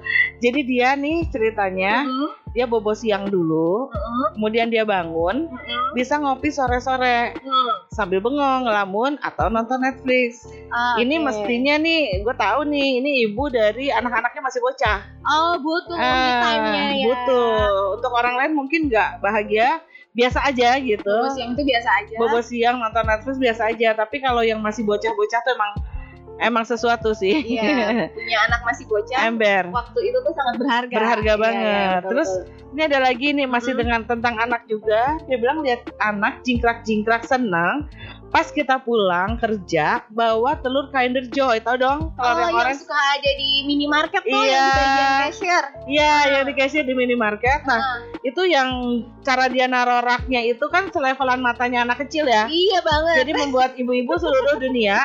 Jadi 0.42 0.60
dia 0.64 0.96
nih 0.96 1.28
ceritanya, 1.28 2.02
Mm-mm. 2.02 2.32
dia 2.50 2.64
bobo 2.64 2.96
siang 2.96 3.28
dulu, 3.28 3.86
Mm-mm. 3.86 4.34
kemudian 4.34 4.68
dia 4.68 4.82
bangun, 4.82 5.44
Mm-mm. 5.46 5.84
bisa 5.92 6.16
ngopi 6.16 6.48
sore-sore 6.48 7.36
Mm. 7.36 7.70
sambil 7.88 8.18
bengong, 8.18 8.64
ngelamun 8.64 9.20
atau 9.20 9.46
nonton 9.46 9.76
Netflix. 9.78 10.48
Ah, 10.68 10.96
Ini 10.96 11.20
oke. 11.20 11.24
mestinya 11.26 11.76
nih, 11.76 12.24
gue 12.24 12.34
tahu 12.34 12.64
nih, 12.64 12.88
ini 12.98 13.10
ibu 13.24 13.44
dari 13.46 13.92
anak-anaknya 13.92 14.40
masih 14.40 14.58
bocah. 14.58 14.98
Oh 15.22 15.54
butuh 15.58 15.94
me 15.94 16.02
Ah, 16.02 16.40
time-nya 16.42 16.84
ya. 16.96 17.06
Butuh. 17.06 17.62
Untuk 17.94 18.10
orang 18.10 18.34
lain 18.34 18.52
mungkin 18.52 18.88
nggak 18.88 19.20
bahagia, 19.20 19.78
biasa 20.14 20.38
aja 20.46 20.78
gitu. 20.78 21.02
Bobo 21.10 21.28
siang 21.34 21.50
itu 21.52 21.62
biasa 21.66 21.90
aja. 22.00 22.14
Bobo 22.16 22.38
siang 22.40 22.76
nonton 22.78 23.04
Netflix 23.04 23.36
biasa 23.36 23.62
aja. 23.74 23.88
Tapi 23.92 24.16
kalau 24.22 24.40
yang 24.40 24.62
masih 24.62 24.86
bocah-bocah 24.86 25.40
tuh 25.42 25.52
emang 25.52 25.72
emang 26.38 26.64
sesuatu 26.64 27.10
sih. 27.12 27.34
Iya. 27.34 28.06
Punya 28.16 28.38
anak 28.46 28.62
masih 28.62 28.86
bocah. 28.86 29.20
Ember. 29.26 29.70
Waktu 29.74 29.98
itu 30.06 30.18
tuh 30.22 30.34
sangat 30.34 30.54
berharga. 30.62 30.94
Berharga 30.94 31.32
Iya, 31.34 31.42
banget. 31.42 31.62
iya, 31.66 31.82
betul, 31.98 32.08
Terus 32.10 32.30
betul. 32.30 32.62
Ini 32.74 32.82
ada 32.90 32.98
lagi 33.06 33.26
nih 33.30 33.46
masih 33.46 33.72
Mhm. 33.74 33.80
dengan 33.86 34.00
tentang 34.02 34.34
anak 34.34 34.62
juga. 34.66 35.00
Dia 35.30 35.38
bilang 35.38 35.62
lihat 35.62 35.82
anak 36.02 36.42
jingkrak-jingkrak 36.42 37.22
senang. 37.22 37.86
Pas 38.34 38.50
kita 38.50 38.76
pulang 38.76 39.38
kerja 39.38 40.02
bawa 40.10 40.58
telur 40.58 40.90
Kinder 40.90 41.22
Joy, 41.24 41.62
tau 41.62 41.78
dong 41.78 42.10
telur 42.12 42.26
Oh, 42.26 42.34
yang 42.34 42.50
yang 42.50 42.66
orange? 42.66 42.82
suka 42.82 42.98
ada 43.14 43.30
di 43.32 43.62
minimarket 43.62 44.22
tuh 44.24 44.34
Iya. 44.36 44.50
yang 44.50 44.66
di 44.66 44.74
bagian 44.74 45.12
cashier. 45.22 45.64
Iya, 45.86 46.10
yang 46.28 46.44
di 46.44 46.52
cashier 46.52 46.82
di 46.82 46.94
minimarket. 46.94 47.62
Nah, 47.62 47.78
Ah, 47.78 47.98
itu 48.20 48.42
yang 48.44 48.68
cara 49.20 49.46
dia 49.46 49.64
naruh 49.64 50.02
raknya 50.02 50.42
itu 50.42 50.66
kan 50.66 50.90
selevelan 50.90 51.38
matanya 51.38 51.86
anak 51.86 52.02
kecil 52.02 52.26
ya. 52.26 52.50
iya 52.50 52.82
banget. 52.82 53.22
Jadi 53.22 53.32
membuat 53.36 53.70
ibu-ibu 53.74 54.12
seluruh 54.12 54.58
dunia 54.58 54.98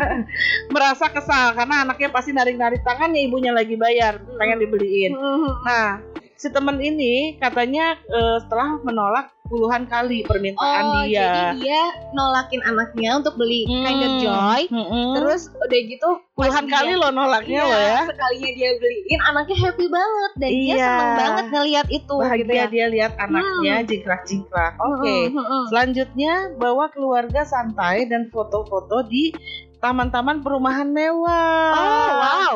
merasa 0.72 1.08
kesal 1.08 1.52
karena 1.52 1.84
anaknya 1.84 2.08
pasti 2.08 2.32
narik-narik 2.32 2.80
tangannya 2.80 3.20
ibunya 3.22 3.52
lagi 3.52 3.76
bayar 3.76 4.16
pengen 4.34 4.58
dibeliin. 4.58 5.12
Nah, 5.60 6.00
si 6.34 6.48
temen 6.48 6.78
ini 6.78 7.36
katanya 7.36 8.00
eh, 8.00 8.36
setelah 8.40 8.80
menolak 8.80 9.28
puluhan 9.52 9.84
kali 9.84 10.24
permintaan 10.24 10.82
Oh, 10.82 11.04
dia. 11.04 11.20
jadi 11.20 11.42
dia 11.58 11.80
nolakin 12.10 12.64
anaknya 12.64 13.10
untuk 13.14 13.36
beli 13.36 13.62
Hmm. 13.62 13.84
Kinder 13.84 14.12
Joy. 14.18 14.60
Mm-mm. 14.66 15.08
Terus 15.14 15.52
udah 15.52 15.80
gitu 15.84 16.08
puluhan 16.32 16.64
kali 16.66 16.88
dia- 16.88 16.98
lo 16.98 17.08
nolaknya 17.10 17.60
Iya, 17.60 17.68
lo 17.68 17.76
ya. 17.78 18.00
sekalinya 18.08 18.50
dia 18.50 18.70
beliin 18.74 19.20
anaknya 19.22 19.56
happy 19.60 19.86
banget 19.86 20.32
dan 20.34 20.50
dia 20.50 20.64
Iya. 20.72 20.86
seneng 20.88 21.12
banget 21.14 21.46
ngelihat 21.52 21.86
itu 21.90 22.14
Bahagia 22.16 22.40
gitu 22.40 22.52
ya. 22.54 22.64
dia 22.66 22.86
lihat 22.88 23.12
anaknya 23.18 23.74
jingkrak-jingkrak. 23.84 24.72
Oke. 24.80 25.16
Mhm, 25.28 25.36
mhm. 25.36 25.62
Selanjutnya 25.68 26.32
bawa 26.56 26.88
keluarga 26.88 27.44
santai 27.44 28.04
dan 28.04 28.26
foto-foto 28.26 29.04
di 29.04 29.36
taman-taman 29.78 30.40
perumahan 30.40 30.88
mewah. 30.88 31.74
Oh, 31.74 32.08
wow. 32.16 32.54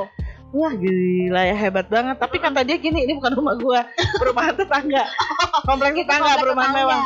Wah 0.57 0.73
gila 0.73 1.43
ya 1.45 1.53
hebat 1.53 1.85
banget. 1.93 2.17
Tapi 2.17 2.41
kata 2.41 2.65
dia 2.65 2.81
gini, 2.81 3.05
ini 3.05 3.13
bukan 3.21 3.33
rumah 3.37 3.55
gua, 3.61 3.81
perumahan 4.21 4.57
tetangga, 4.57 5.05
komplek 5.69 6.01
tetangga, 6.01 6.41
perumahan 6.41 6.73
mewah. 6.73 7.01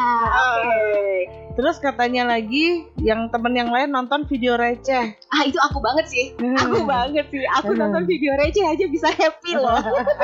Oke. 0.55 1.50
Terus 1.51 1.77
katanya 1.77 2.25
lagi, 2.27 2.87
yang 2.97 3.29
temen 3.29 3.53
yang 3.53 3.69
lain 3.69 3.91
nonton 3.91 4.25
video 4.25 4.55
receh. 4.55 5.13
Ah, 5.29 5.43
itu 5.43 5.59
aku 5.59 5.79
banget 5.79 6.07
sih. 6.07 6.33
Aku 6.57 6.85
banget 6.85 7.27
sih. 7.29 7.43
Aku 7.55 7.73
Hmm. 7.73 7.81
nonton 7.81 8.05
video 8.05 8.33
receh 8.35 8.63
aja 8.63 8.85
bisa 8.87 9.09
happy 9.09 9.55
loh. 9.55 9.77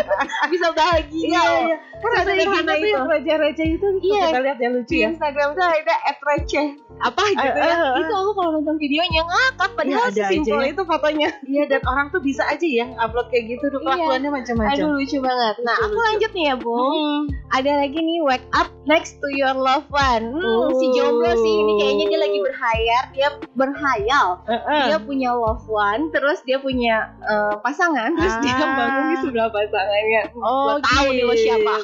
bisa 0.53 0.71
bahagia. 0.71 1.27
Iya, 1.27 1.43
iya. 1.65 1.77
Kan 1.97 2.11
ada 2.15 2.23
Sederhana 2.29 2.47
IG 2.69 2.79
itu 2.79 2.85
itu. 2.85 2.89
yang 2.93 3.07
receh-receh 3.07 3.67
itu 3.71 3.87
Iya. 4.03 4.25
kita 4.29 4.41
lihat 4.41 4.59
ya 4.59 4.69
lucu 4.71 4.89
Di 4.89 4.97
ya. 4.97 5.07
Instagram 5.11 5.49
tuh 5.53 5.65
ada 5.65 5.95
at 6.05 6.19
receh 6.21 6.67
apa 6.97 7.23
gitu 7.27 7.45
ya. 7.53 7.67
Eh, 7.67 7.75
eh, 7.75 7.91
eh. 7.93 8.01
Itu 8.01 8.13
aku 8.15 8.31
kalau 8.33 8.51
nonton 8.55 8.77
videonya 8.77 9.21
ngakak 9.23 9.71
padahal 9.75 9.93
Iya, 9.99 10.01
ada 10.07 10.23
sesimpel 10.23 10.55
aja 10.55 10.63
ya. 10.63 10.73
itu 10.73 10.83
fotonya. 10.85 11.29
Iya 11.45 11.63
dan 11.67 11.81
orang 11.85 12.07
tuh 12.09 12.21
bisa 12.21 12.43
aja 12.45 12.65
ya 12.65 12.87
upload 12.97 13.27
kayak 13.29 13.45
gitu 13.51 13.65
tuh 13.69 13.81
Iya. 13.81 13.87
kelakuannya 13.91 14.31
macam-macam. 14.33 14.73
Aduh 14.73 14.91
lucu 14.95 15.19
banget. 15.19 15.55
Nah, 15.61 15.75
Lucu, 15.75 15.85
aku 15.85 15.93
lucu. 15.93 16.07
lanjut 16.07 16.31
nih 16.33 16.45
ya, 16.45 16.55
Bu. 16.57 16.71
Hmm. 16.73 17.19
Ada 17.49 17.71
lagi 17.79 17.99
nih 17.99 18.19
wake 18.23 18.49
up 18.53 18.69
next 18.85 19.19
to 19.19 19.29
your 19.31 19.53
loved 19.53 19.89
one. 19.89 20.25
Hmm, 20.31 20.69
si 20.73 20.87
Oh. 20.87 20.93
Jomblo 21.19 21.33
sih 21.39 21.55
ini 21.57 21.73
kayaknya 21.75 22.05
dia 22.07 22.19
lagi 22.21 22.39
berhayal, 22.39 23.03
dia 23.11 23.29
berhayal. 23.53 24.27
Eh, 24.45 24.53
eh. 24.55 24.83
Dia 24.87 24.97
punya 24.99 25.29
loved 25.33 25.67
one, 25.67 26.03
terus 26.11 26.39
dia 26.43 26.57
punya 26.59 27.11
eh, 27.19 27.55
pasangan, 27.59 28.11
terus 28.13 28.35
dia 28.41 28.53
Ah. 28.55 28.75
bangun 28.77 29.03
di 29.07 29.17
sebelah 29.23 29.49
pasangannya. 29.49 30.21
Oh, 30.35 30.69
Gua 30.69 30.79
tahu 30.83 31.07
nih 31.11 31.23
lo 31.23 31.35
siapa. 31.35 31.75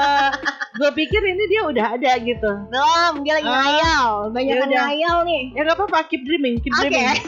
gue 0.72 0.88
pikir 0.94 1.20
ini 1.20 1.42
dia 1.46 1.60
udah 1.62 1.84
ada 1.92 2.10
gitu. 2.18 2.48
Belum, 2.66 3.12
dia 3.20 3.32
lagi 3.36 3.46
Ah. 3.46 3.54
ngayal. 3.58 4.06
Banyak 4.30 4.52
Ya 4.52 4.60
udah. 4.62 4.80
ngayal 4.86 5.16
nih. 5.24 5.42
Ya 5.52 5.60
nggak 5.62 5.76
apa-apa, 5.76 5.98
keep 6.06 6.22
dreaming, 6.22 6.58
keep 6.58 6.72
Oke. 6.72 6.86
dreaming. 6.86 7.20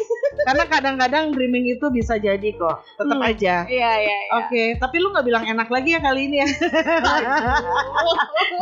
Karena 0.44 0.64
kadang-kadang 0.66 1.24
dreaming 1.30 1.64
itu 1.68 1.84
bisa 1.88 2.16
jadi 2.16 2.48
kok, 2.52 2.82
tetap 2.92 3.14
Hmm. 3.14 3.24
aja. 3.24 3.54
Iya, 3.64 3.90
iya, 3.96 4.16
iya. 4.20 4.28
Oke, 4.36 4.62
tapi 4.76 4.98
lu 4.98 5.08
nggak 5.08 5.22
bilang 5.22 5.42
enak 5.46 5.66
lagi 5.66 5.90
ya 5.90 5.98
kali 5.98 6.26
ini 6.26 6.36
ya? 6.42 6.48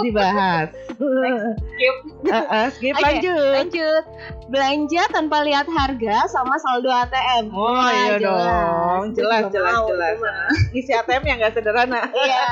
Dibahas. 0.02 0.68
Skip. 0.92 1.94
Eh, 2.28 2.61
eh, 2.66 2.70
skip 2.74 2.94
Oke, 2.94 3.02
lanjut. 3.02 3.54
Lanjut. 3.58 4.04
Belanja 4.52 5.02
tanpa 5.10 5.40
lihat 5.42 5.66
harga 5.66 6.28
sama 6.28 6.60
saldo 6.60 6.92
ATM. 6.92 7.48
Oh 7.50 7.72
Wah, 7.72 7.88
iya 7.88 8.20
dong, 8.20 9.16
jelas 9.16 9.48
Gua 9.48 9.54
jelas 9.54 9.74
mau, 9.74 9.86
jelas. 9.88 10.14
gua 10.20 10.28
mau. 10.28 10.76
Isi 10.78 10.92
ATM 10.92 11.22
yang 11.24 11.38
nggak 11.40 11.54
sederhana. 11.56 12.02
Iya. 12.12 12.46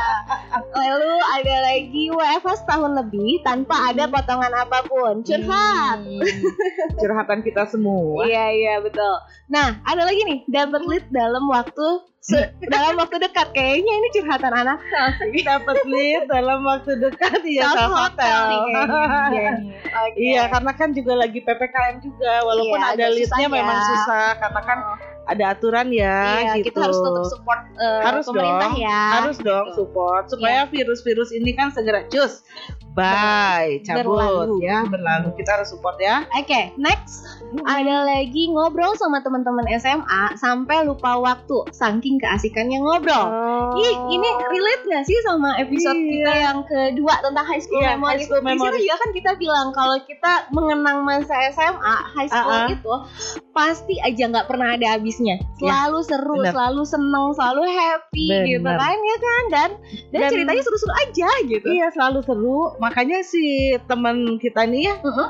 Lalu 0.75 1.12
ada 1.40 1.57
lagi 1.70 2.05
WFH 2.11 2.49
setahun 2.64 2.92
lebih 2.96 3.44
tanpa 3.44 3.92
ada 3.92 4.09
potongan 4.09 4.53
apa 4.55 4.79
pun. 4.88 5.23
Curhat. 5.23 5.99
Hmm, 6.01 6.20
curhatan 6.99 7.40
kita 7.44 7.68
semua. 7.68 8.25
Iya 8.27 8.44
iya 8.51 8.75
betul. 8.81 9.14
Nah 9.53 9.79
ada 9.85 10.03
lagi 10.09 10.23
nih 10.25 10.38
dapat 10.49 10.83
lead 10.88 11.05
dalam 11.12 11.46
waktu 11.51 11.88
se- 12.20 12.52
dalam 12.62 12.94
waktu 12.94 13.16
dekat 13.18 13.48
kayaknya 13.50 13.92
ini 13.94 14.09
curhatan 14.12 14.52
anak 14.54 14.78
sih. 15.16 15.40
Dapat 15.40 15.76
lead 15.85 16.22
dalam 16.26 16.61
waktu 16.62 17.00
dekat 17.00 17.40
ya 17.42 17.68
self 17.70 17.90
hotel. 17.90 18.38
nih. 18.46 18.61
Iya. 18.62 19.52
Iya, 20.12 20.42
karena 20.48 20.72
kan 20.72 20.92
juga 20.92 21.18
lagi 21.18 21.40
PPKM 21.40 21.98
juga, 21.98 22.33
walaupun 22.42 22.78
Iya, 22.78 22.92
ada 22.94 23.06
leadnya 23.09 23.26
susah 23.26 23.50
memang 23.50 23.74
ya. 23.74 23.87
susah, 23.87 24.26
karena 24.37 24.61
kan 24.62 24.78
ada 25.26 25.44
aturan 25.48 25.87
ya, 25.90 26.18
Iya, 26.38 26.52
gitu. 26.56 26.66
kita 26.70 26.78
harus 26.80 26.98
tetap 26.98 27.24
support 27.26 27.61
eh, 27.74 28.00
Harus 28.00 28.24
pemerintah 28.24 28.70
dong, 28.70 28.78
ya. 28.80 29.02
harus 29.16 29.37
dong 29.40 29.66
Gitu. 29.66 29.76
support 29.76 30.24
supaya 30.26 30.61
virus-virus 30.64 31.30
ini 31.33 31.50
kan 31.52 31.70
segera 31.70 32.06
cus, 32.06 32.46
bye, 32.92 33.79
cabut 33.81 34.07
Berlalu. 34.12 34.57
ya, 34.61 34.83
berlalu. 34.85 35.29
Kita 35.35 35.57
harus 35.57 35.68
support 35.68 35.96
ya. 35.96 36.26
Oke, 36.33 36.74
next 36.76 37.22
ada 37.62 38.03
lagi 38.05 38.46
ngobrol 38.46 38.94
sama 38.94 39.20
teman-teman 39.20 39.66
SMA 39.72 40.35
sampai 40.35 40.83
lupa 40.83 41.16
waktu 41.16 41.70
saking 41.70 42.18
keasikannya 42.18 42.79
ngobrol. 42.79 43.26
Ih, 43.76 43.94
ini 44.09 44.29
relate 44.44 44.85
gak 44.85 45.05
sih 45.05 45.18
sama 45.22 45.55
episode 45.57 45.94
Iya. 45.94 46.11
kita 46.12 46.33
yang 46.37 46.59
kedua 46.62 47.14
tentang 47.20 47.44
high 47.44 47.59
school 47.59 47.79
Iya, 47.79 47.94
memories? 47.94 48.11
high 48.16 48.26
school 48.29 48.42
memories. 48.42 48.81
juga 48.81 48.96
kan 48.96 49.11
kita 49.12 49.31
bilang 49.37 49.66
kalau 49.70 49.96
kita 50.00 50.33
mengenang 50.50 50.98
masa 51.00 51.35
SMA, 51.50 51.96
high 52.12 52.29
school 52.29 52.50
Ah, 52.53 52.66
ah. 52.66 52.68
itu 52.68 52.94
pasti 53.50 53.98
aja 53.98 54.24
nggak 54.26 54.46
pernah 54.46 54.72
ada 54.72 54.94
habisnya. 54.94 55.38
Selalu 55.57 55.98
seru, 56.03 56.38
bener. 56.38 56.53
selalu 56.53 56.83
seneng, 56.85 57.26
selalu 57.33 57.62
happy 57.68 58.26
gitu 58.48 58.62
Bener. 58.62 58.79
kan 58.79 58.96
ya 58.96 59.16
kan? 59.18 59.42
Dan 59.46 59.70
dan, 60.11 60.20
Dan- 60.20 60.31
ceritanya 60.31 60.62
seru-seru 60.62 60.92
aja 60.96 61.31
gitu. 61.44 61.66
Iya, 61.68 61.87
selalu 61.90 62.18
seru. 62.22 62.61
Makanya 62.81 63.21
si 63.21 63.43
teman 63.85 64.16
kita 64.37 64.64
nih 64.64 64.88
ya, 64.88 64.95
Heeh. 64.99 65.29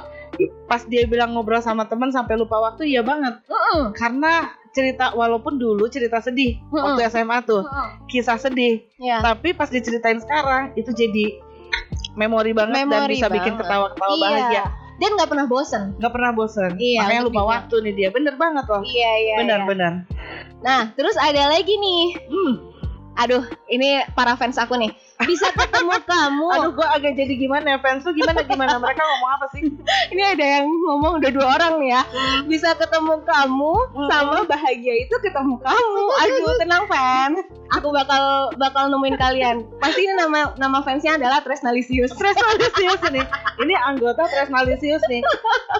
pas 0.64 0.80
dia 0.84 1.04
bilang 1.04 1.34
ngobrol 1.34 1.58
sama 1.58 1.84
teman 1.84 2.08
sampai 2.08 2.34
lupa 2.34 2.56
waktu, 2.56 2.86
ya 2.86 3.02
banget. 3.02 3.42
Heeh. 3.44 3.90
Karena 3.92 4.46
cerita 4.70 5.10
walaupun 5.10 5.58
dulu 5.58 5.84
cerita 5.86 6.18
sedih 6.18 6.62
Heeh. 6.62 6.82
waktu 6.86 7.02
SMA 7.04 7.42
tuh, 7.42 7.62
Heeh. 7.62 7.88
kisah 8.08 8.38
sedih. 8.38 8.86
Ya. 8.96 9.18
tapi 9.18 9.50
pas 9.50 9.66
diceritain 9.66 10.16
sekarang 10.16 10.70
itu 10.74 10.92
jadi 10.92 11.40
memori 12.12 12.52
banget 12.52 12.76
dan 12.76 12.86
Memori 12.86 13.16
bisa 13.16 13.26
bikin 13.26 13.54
banget. 13.54 13.64
ketawa-ketawa 13.64 14.12
Iya. 14.12 14.22
bahagia 14.22 14.64
Dan 15.00 15.10
nggak 15.16 15.28
pernah 15.28 15.46
bosen. 15.46 15.82
nggak 15.96 16.12
pernah 16.12 16.30
bosen 16.30 16.70
Iya, 16.76 17.00
makanya 17.02 17.22
lupa 17.24 17.42
waktu 17.48 17.74
nih 17.80 17.94
dia 17.94 18.08
bener 18.10 18.34
banget 18.36 18.68
loh 18.68 18.82
Iya 18.84 19.10
iya. 19.16 19.34
benar 19.40 19.58
iya. 19.58 19.66
benar 19.66 19.92
Nah, 20.60 20.92
terus 20.92 21.16
ada 21.16 21.48
lagi 21.48 21.72
nih. 21.72 22.02
hmm. 22.22 22.52
Aduh, 23.16 23.42
ini 23.66 24.04
para 24.12 24.32
fans 24.34 24.54
aku 24.54 24.76
nih. 24.76 24.92
Bisa 25.22 25.48
ketemu 25.50 25.94
kamu. 26.02 26.46
aduh 26.50 26.72
gua 26.72 26.88
agak 26.92 27.12
jadi 27.12 27.34
gimana 27.34 27.66
ya 27.66 27.78
fans 27.78 28.00
tuh 28.00 28.12
gimana 28.12 28.40
gimana 28.42 28.76
mereka 28.76 29.00
ngomong 29.00 29.30
apa 29.32 29.46
sih 29.50 29.62
Ini 30.12 30.22
ada 30.28 30.44
yang 30.56 30.66
ngomong 30.66 31.18
udah 31.18 31.30
dua 31.30 31.46
orang 31.54 31.72
nih 31.78 31.90
ya. 31.90 32.02
Bisa 32.44 32.72
ketemu 32.74 33.20
kamu 33.22 33.72
Hmm. 33.90 34.08
sama 34.08 34.36
bahagia 34.44 34.94
itu 34.98 35.14
ketemu 35.16 35.54
kamu. 35.56 36.02
Aduh, 36.20 36.54
tenang 36.56 36.84
fans. 36.86 37.38
Aku 37.70 37.90
bakal 37.90 38.22
bakal 38.56 38.88
nemuin 38.88 39.14
kalian. 39.14 39.56
Pasti 39.78 40.02
ini 40.02 40.14
nama 40.14 40.50
nama 40.56 40.78
fansnya 40.80 41.14
adalah 41.14 41.38
Tresnalisius. 41.40 42.10
Tresnalisius 42.12 42.98
nih 43.08 43.22
ini 43.60 43.74
anggota 43.76 44.24
Tresnalisius 44.24 45.04
nih 45.06 45.20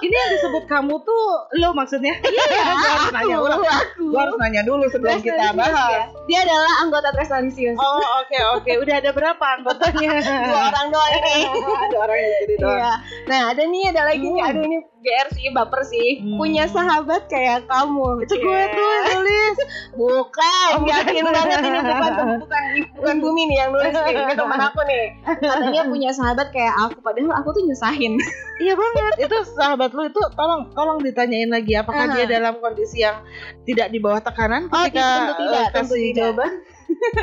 ini 0.01 0.15
yang 0.15 0.31
disebut 0.33 0.65
kamu 0.67 1.01
tuh 1.01 1.23
lo 1.57 1.73
maksudnya 1.73 2.13
Iya, 2.21 2.45
gua 2.77 2.91
harus 2.91 3.11
nanya 3.11 3.37
ulang 3.39 3.63
aku. 3.63 4.05
gua 4.07 4.21
harus 4.23 4.37
nanya 4.39 4.63
dulu 4.63 4.85
sebelum 4.87 5.19
kita 5.19 5.51
bahas 5.53 5.75
ya. 5.89 6.05
Dia 6.27 6.39
adalah 6.45 6.73
anggota 6.81 7.09
Tresnalisius. 7.11 7.75
oh 7.75 7.99
oke 8.21 8.39
oke 8.55 8.71
udah 8.79 8.95
ada 8.97 9.11
berapa 9.11 9.30
anggotanya 9.37 10.11
Dua 10.49 10.61
orang 10.67 10.87
doang 10.89 11.13
ini. 11.15 11.35
ada 11.87 11.97
orang 12.01 12.19
yang 12.19 12.33
jadi 12.41 12.55
doang 12.57 12.79
Iya. 12.81 12.93
Nah, 13.27 13.41
ada 13.53 13.63
nih 13.63 13.83
ada 13.89 14.03
lagi 14.05 14.27
nih. 14.27 14.41
Hmm. 14.41 14.49
Aduh 14.51 14.63
ini 14.65 14.77
GR 15.01 15.29
sih 15.33 15.49
baper 15.51 15.81
sih. 15.83 16.09
Hmm. 16.19 16.37
Punya 16.37 16.65
sahabat 16.67 17.23
kayak 17.27 17.65
kamu. 17.65 18.09
itu 18.21 18.35
gue 18.37 18.61
tuh 18.69 18.85
yang 18.85 19.05
nulis 19.17 19.57
Bukan, 19.93 20.71
Oh, 20.71 20.81
bukan. 20.81 20.93
yakin 20.93 21.25
banget 21.27 21.59
ini 21.61 21.79
bukan 21.81 22.13
bukan 22.45 22.63
bukan 22.95 23.17
Bumi 23.21 23.43
nih 23.47 23.57
yang 23.59 23.71
nulis 23.71 23.93
nih, 23.93 24.13
ini 24.13 24.35
teman 24.35 24.61
aku 24.61 24.81
nih. 24.83 25.05
Katanya 25.37 25.83
punya 25.85 26.11
sahabat 26.11 26.49
kayak 26.51 26.75
aku, 26.79 26.97
padahal 27.01 27.33
aku 27.37 27.49
tuh 27.51 27.63
nyusahin. 27.65 28.15
Iya 28.59 28.73
banget. 28.75 29.15
Itu 29.25 29.37
sahabat 29.51 29.91
lu 29.91 30.05
itu 30.05 30.21
tolong 30.33 30.69
tolong 30.71 30.99
ditanyain 31.01 31.49
lagi 31.49 31.73
apakah 31.75 32.07
Aha. 32.07 32.15
dia 32.15 32.25
dalam 32.29 32.57
kondisi 32.59 33.01
yang 33.01 33.25
tidak 33.65 33.89
di 33.89 33.99
bawah 33.99 34.21
tekanan 34.21 34.69
Oh, 34.69 34.85
ketika 34.85 35.01
tentu 35.01 35.35
tidak, 35.39 35.61
eh, 35.61 35.69
tentu 35.73 35.95
tidak. 35.97 36.15
jawaban 36.15 36.53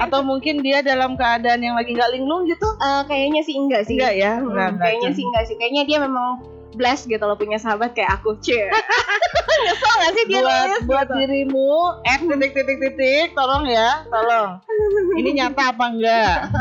atau 0.03 0.19
mungkin 0.25 0.61
dia 0.61 0.81
dalam 0.81 1.15
keadaan 1.15 1.61
yang 1.63 1.75
lagi 1.75 1.93
nggak 1.93 2.11
linglung 2.13 2.45
gitu? 2.47 2.67
Eh, 2.79 3.01
kayaknya 3.07 3.41
sih 3.43 3.55
enggak 3.55 3.83
sih. 3.87 3.95
Enggak 3.99 4.15
ya? 4.15 4.33
Hmm, 4.39 4.77
kayaknya 4.77 5.09
sih 5.13 5.23
enggak 5.23 5.43
sih. 5.47 5.55
Kayaknya 5.55 5.83
dia 5.87 5.97
memang 6.03 6.43
blessed 6.77 7.09
gitu 7.09 7.23
loh 7.25 7.37
punya 7.39 7.57
sahabat 7.57 7.95
kayak 7.97 8.21
aku. 8.21 8.37
Cie. 8.43 8.69
Nyesel 9.59 9.93
gak 9.97 10.11
sih 10.11 10.23
dia 10.25 10.37
buat 10.37 10.43
nulis 10.43 10.79
buat 10.83 11.03
gitu? 11.03 11.13
dirimu 11.17 11.71
eh 12.03 12.17
titik 12.19 12.51
titik 12.53 12.77
titik 12.79 13.27
tolong 13.33 13.63
ya 13.65 14.03
tolong 14.05 14.49
ini 15.15 15.29
nyata 15.33 15.71
apa 15.71 15.83
enggak 15.87 16.35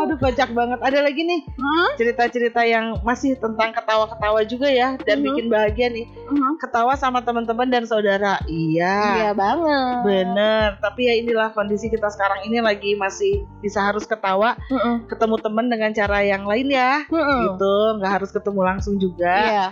aduh 0.00 0.16
kocak 0.16 0.48
banget 0.50 0.78
ada 0.80 0.98
lagi 1.00 1.20
nih 1.22 1.40
Hmm? 1.52 1.88
cerita-cerita 1.94 2.62
yang 2.62 2.98
masih 3.02 3.34
tentang 3.36 3.70
ketawa-ketawa 3.70 4.40
juga 4.42 4.66
ya 4.66 4.94
dan 4.98 5.18
Mhm. 5.18 5.24
bikin 5.26 5.44
bahagia 5.46 5.86
nih 5.88 6.06
Mhm. 6.26 6.58
ketawa 6.58 6.94
sama 6.94 7.20
teman-teman 7.20 7.66
dan 7.68 7.82
saudara 7.84 8.38
iya 8.46 9.20
Iya 9.20 9.30
banget. 9.32 9.94
Bener, 10.02 10.66
tapi 10.78 11.04
ya 11.04 11.12
inilah 11.14 11.50
kondisi 11.50 11.86
kita 11.86 12.08
sekarang 12.08 12.42
ini 12.42 12.58
lagi 12.58 12.94
masih 12.94 13.44
bisa 13.60 13.78
harus 13.82 14.02
ketawa, 14.02 14.54
Mm-mm. 14.66 15.06
ketemu 15.06 15.34
temen 15.36 15.66
dengan 15.66 15.90
cara 15.90 16.18
yang 16.22 16.42
lain 16.42 16.66
ya, 16.68 17.04
Mm-mm. 17.06 17.38
gitu, 17.50 17.74
nggak 17.96 18.10
harus 18.14 18.30
ketemu 18.30 18.60
langsung 18.62 18.94
juga. 18.96 19.34
Iya. 19.36 19.66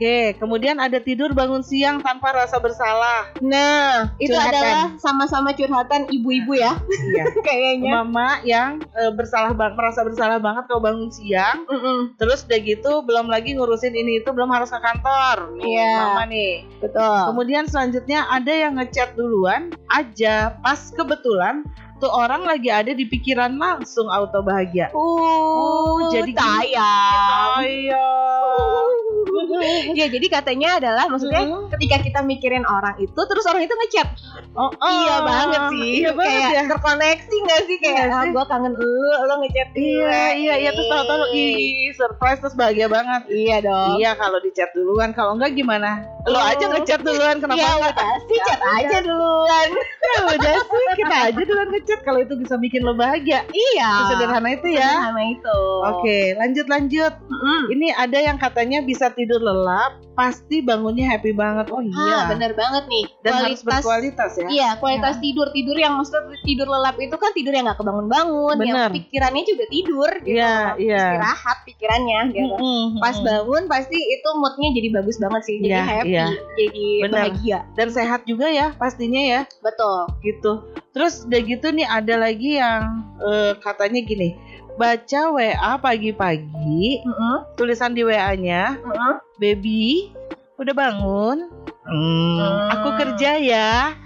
Oke, 0.00 0.32
kemudian 0.40 0.80
ada 0.80 0.96
tidur 0.96 1.36
bangun 1.36 1.60
siang 1.60 2.00
tanpa 2.00 2.32
rasa 2.32 2.56
bersalah. 2.56 3.36
Nah, 3.44 4.08
itu 4.16 4.32
Curhatan. 4.32 4.48
adalah 4.48 4.82
sama-sama 4.96 5.52
curhatan 5.52 6.08
ibu-ibu 6.08 6.56
ya, 6.56 6.72
Iya. 6.80 7.24
kayaknya. 7.44 8.00
Mama 8.00 8.40
yang 8.40 8.80
eh, 8.96 9.12
bersalah 9.12 9.52
banget, 9.52 9.76
merasa 9.76 10.00
bersalah 10.00 10.40
banget 10.40 10.64
kalau 10.66 10.80
bangun 10.80 11.12
siang, 11.12 11.68
Mm-mm. 11.68 12.16
terus 12.16 12.48
udah 12.48 12.58
gitu 12.58 13.04
belum 13.04 13.28
lagi 13.28 13.52
ngurusin 13.52 13.92
ini 13.92 14.24
itu 14.24 14.32
belum 14.32 14.48
harus 14.48 14.72
ke 14.72 14.80
kantor. 14.80 15.52
Nih, 15.60 15.68
Iya. 15.68 15.92
Mama 16.00 16.24
nih. 16.24 16.54
Betul. 16.80 17.20
Kemudian 17.28 17.64
selanjutnya 17.68 18.24
ada 18.24 18.52
yang 18.56 18.80
ngechat 18.80 19.12
duluan 19.12 19.68
aja 19.86 20.56
pas 20.58 20.80
kebetulan 20.90 21.60
tuh 22.00 22.08
orang 22.08 22.48
lagi 22.48 22.72
ada 22.72 22.96
di 22.96 23.04
pikiran 23.04 23.52
langsung 23.52 24.08
auto 24.08 24.40
bahagia. 24.40 24.88
Uh, 24.96 26.08
jadi 26.08 26.32
gini. 26.32 26.40
tayang. 26.40 27.60
Iya. 27.60 28.08
ya 29.98 30.06
jadi 30.06 30.26
katanya 30.28 30.68
adalah 30.76 31.04
maksudnya 31.06 31.38
Hmm. 31.40 31.66
ketika 31.70 31.96
kita 32.00 32.20
mikirin 32.20 32.62
orang 32.62 32.94
itu 32.96 33.16
terus 33.20 33.44
orang 33.44 33.62
itu 33.62 33.74
ngechat 33.74 34.08
Oh, 34.52 34.66
oh. 34.68 34.90
iya 34.98 35.16
banget 35.22 35.60
sih 35.72 35.92
Iya 36.00 36.10
banget 36.12 36.40
kayak 36.42 36.50
ya. 36.52 36.62
terkoneksi 36.68 37.36
gak 37.40 37.60
sih 37.64 37.76
kayak 37.78 37.96
Iya 38.02 38.12
ah, 38.12 38.24
gue 38.26 38.44
kangen 38.44 38.72
lu 38.72 38.92
lu 39.20 39.34
ngechat 39.40 39.68
Iya, 39.72 40.22
iya, 40.34 40.54
iya 40.58 40.70
terus 40.70 40.86
tahu-tahu 40.86 41.24
ih 41.30 41.54
surprise 41.92 42.38
terus 42.38 42.54
bahagia 42.54 42.86
banget. 42.86 43.22
iya 43.26 43.56
dong 43.60 43.96
Iya 43.96 44.10
kalau 44.14 44.38
di 44.38 44.50
chat 44.50 44.70
duluan, 44.72 45.10
kalau 45.10 45.34
enggak 45.34 45.54
gimana? 45.54 46.02
Lo 46.24 46.36
aja 46.36 46.66
ngechat 46.68 47.00
duluan 47.00 47.38
kenapa 47.38 47.56
Ya 47.56 47.70
enggak? 47.72 47.94
sih 48.24 48.38
chat 48.42 48.60
aja 48.60 48.96
duluan. 49.00 49.68
Ya 50.10 50.26
udah 50.26 50.54
sih 50.58 50.86
kita 50.98 51.16
aja 51.24 51.38
duluan 51.40 51.68
ngechat 51.70 52.00
kalau 52.02 52.18
itu 52.18 52.34
bisa 52.34 52.58
bikin 52.58 52.82
lo 52.82 52.92
bahagia. 52.92 53.46
Iya. 53.46 53.90
Sesederhana 54.04 54.48
itu 54.50 54.68
ya. 54.68 54.90
Sederhana 54.90 55.22
itu. 55.24 55.58
Oke, 55.86 56.18
lanjut 56.34 56.66
lanjut. 56.66 57.12
Mm-mm. 57.22 57.60
Ini 57.70 57.88
ada 57.94 58.18
yang 58.18 58.34
katanya 58.36 58.82
bisa 58.82 59.06
tidur 59.08 59.29
lelap, 59.38 60.02
pasti 60.12 60.58
bangunnya 60.58 61.06
happy 61.06 61.30
banget. 61.30 61.70
Oh 61.70 61.78
Ah, 61.78 61.86
iya. 61.86 62.18
bener 62.26 62.52
banget 62.52 62.88
nih. 62.88 63.04
Dan 63.20 63.32
harus 63.38 63.62
berkualitas 63.62 64.34
ya. 64.34 64.46
Iya, 64.48 64.68
kualitas 64.76 65.20
tidur 65.20 65.52
tidur 65.52 65.76
yang 65.76 65.94
maksudnya 65.94 66.34
tidur 66.42 66.66
lelap 66.66 66.96
itu 66.96 67.14
kan 67.14 67.30
tidur 67.30 67.52
yang 67.52 67.68
nggak 67.68 67.78
kebangun-bangun, 67.78 68.56
yang 68.58 68.90
pikirannya 68.90 69.44
juga 69.44 69.64
tidur 69.68 70.10
gitu. 70.24 70.34
Iya, 70.34 70.74
iya. 70.74 71.04
Istirahat 71.14 71.58
pikirannya 71.62 72.20
gitu. 72.32 72.54
Mm-mm, 72.56 72.84
Pas 72.96 73.14
mm-mm. 73.14 73.28
bangun 73.28 73.62
pasti 73.68 73.98
itu 73.98 74.28
moodnya 74.34 74.68
jadi 74.72 74.88
bagus 74.90 75.16
banget 75.16 75.42
sih, 75.44 75.56
jadi 75.60 75.70
Iya, 75.70 75.84
happy, 75.84 76.08
iya. 76.08 76.26
jadi 76.56 76.86
Bener. 77.04 77.14
bahagia. 77.14 77.58
dan 77.76 77.88
sehat 77.88 78.20
juga 78.24 78.48
ya 78.48 78.72
pastinya 78.74 79.20
ya 79.20 79.40
Betul. 79.60 80.08
gitu. 80.22 80.52
Terus 80.90 81.22
udah 81.22 81.40
gitu 81.40 81.70
nih 81.70 81.84
ada 81.84 82.14
lagi 82.16 82.56
yang 82.56 82.82
eh, 83.20 83.52
katanya 83.60 84.00
gini, 84.00 84.32
baca 84.76 85.20
WA 85.30 85.72
pagi-pagi, 85.76 87.00
Heeh. 87.00 87.36
tulisan 87.54 87.92
di 87.92 88.02
WA-nya, 88.02 88.76
Heeh. 88.76 89.14
baby 89.36 90.12
udah 90.56 90.74
bangun, 90.76 91.38
Hmm, 91.80 92.36
Hmm. 92.38 92.56
aku 92.70 92.88
kerja 92.94 93.40
ya, 93.40 93.96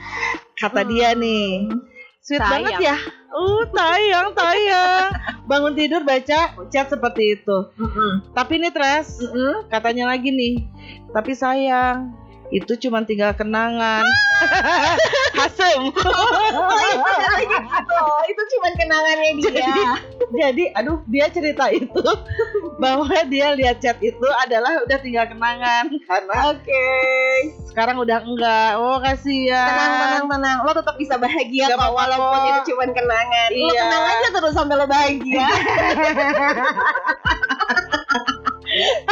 kata 0.57 0.87
dia 0.87 1.13
nih. 1.13 1.69
Sweet 2.25 2.41
Sayang. 2.41 2.53
banget 2.65 2.75
ya. 2.81 2.97
Uh, 3.29 3.67
tayang, 3.69 4.33
tayang. 4.33 5.11
Bangun 5.51 5.77
tidur 5.77 6.01
baca 6.01 6.41
chat 6.73 6.87
seperti 6.89 7.37
itu. 7.37 7.57
Heeh. 7.77 8.13
Tapi 8.33 8.57
nih 8.57 8.73
Tres, 8.73 9.21
Heeh. 9.21 9.69
katanya 9.69 10.09
lagi 10.09 10.33
nih. 10.33 10.65
Tapi 11.13 11.37
sayang, 11.37 12.17
itu 12.53 12.73
cuma 12.79 13.01
tinggal 13.03 13.33
kenangan. 13.33 14.05
Hasem. 15.39 15.81
Oh, 16.55 16.71
iya, 16.71 17.19
lagi 17.19 17.47
gitu. 17.51 17.99
Itu 18.31 18.43
cuma 18.55 18.69
kenangannya 18.79 19.31
dia. 19.37 19.51
Jadi, 19.51 19.83
jadi, 20.31 20.65
aduh, 20.79 21.03
dia 21.11 21.27
cerita 21.27 21.67
itu 21.69 22.03
bahwa 22.83 23.11
dia 23.27 23.51
lihat 23.53 23.83
chat 23.83 23.99
itu 23.99 24.29
adalah 24.39 24.79
udah 24.87 24.99
tinggal 25.03 25.27
kenangan 25.27 25.91
karena 26.07 26.35
Oke. 26.55 26.87
sekarang 27.67 27.99
udah 27.99 28.23
enggak. 28.23 28.71
Oh, 28.79 29.03
kasihan. 29.03 29.67
Tenang, 29.67 29.93
tenang, 29.99 30.25
tenang. 30.31 30.59
Lo 30.63 30.71
tetap 30.73 30.95
bisa 30.95 31.15
bahagia 31.19 31.67
Gak 31.75 31.79
kok 31.79 31.93
walaupun 31.93 32.39
itu 32.47 32.61
cuma 32.73 32.85
kenangan. 32.87 33.49
Lo 33.51 33.67
Iya. 33.67 33.81
kenang 33.83 34.05
aja 34.07 34.29
terus 34.31 34.53
sampai 34.55 34.75
lo 34.79 34.87
bahagia. 34.87 35.47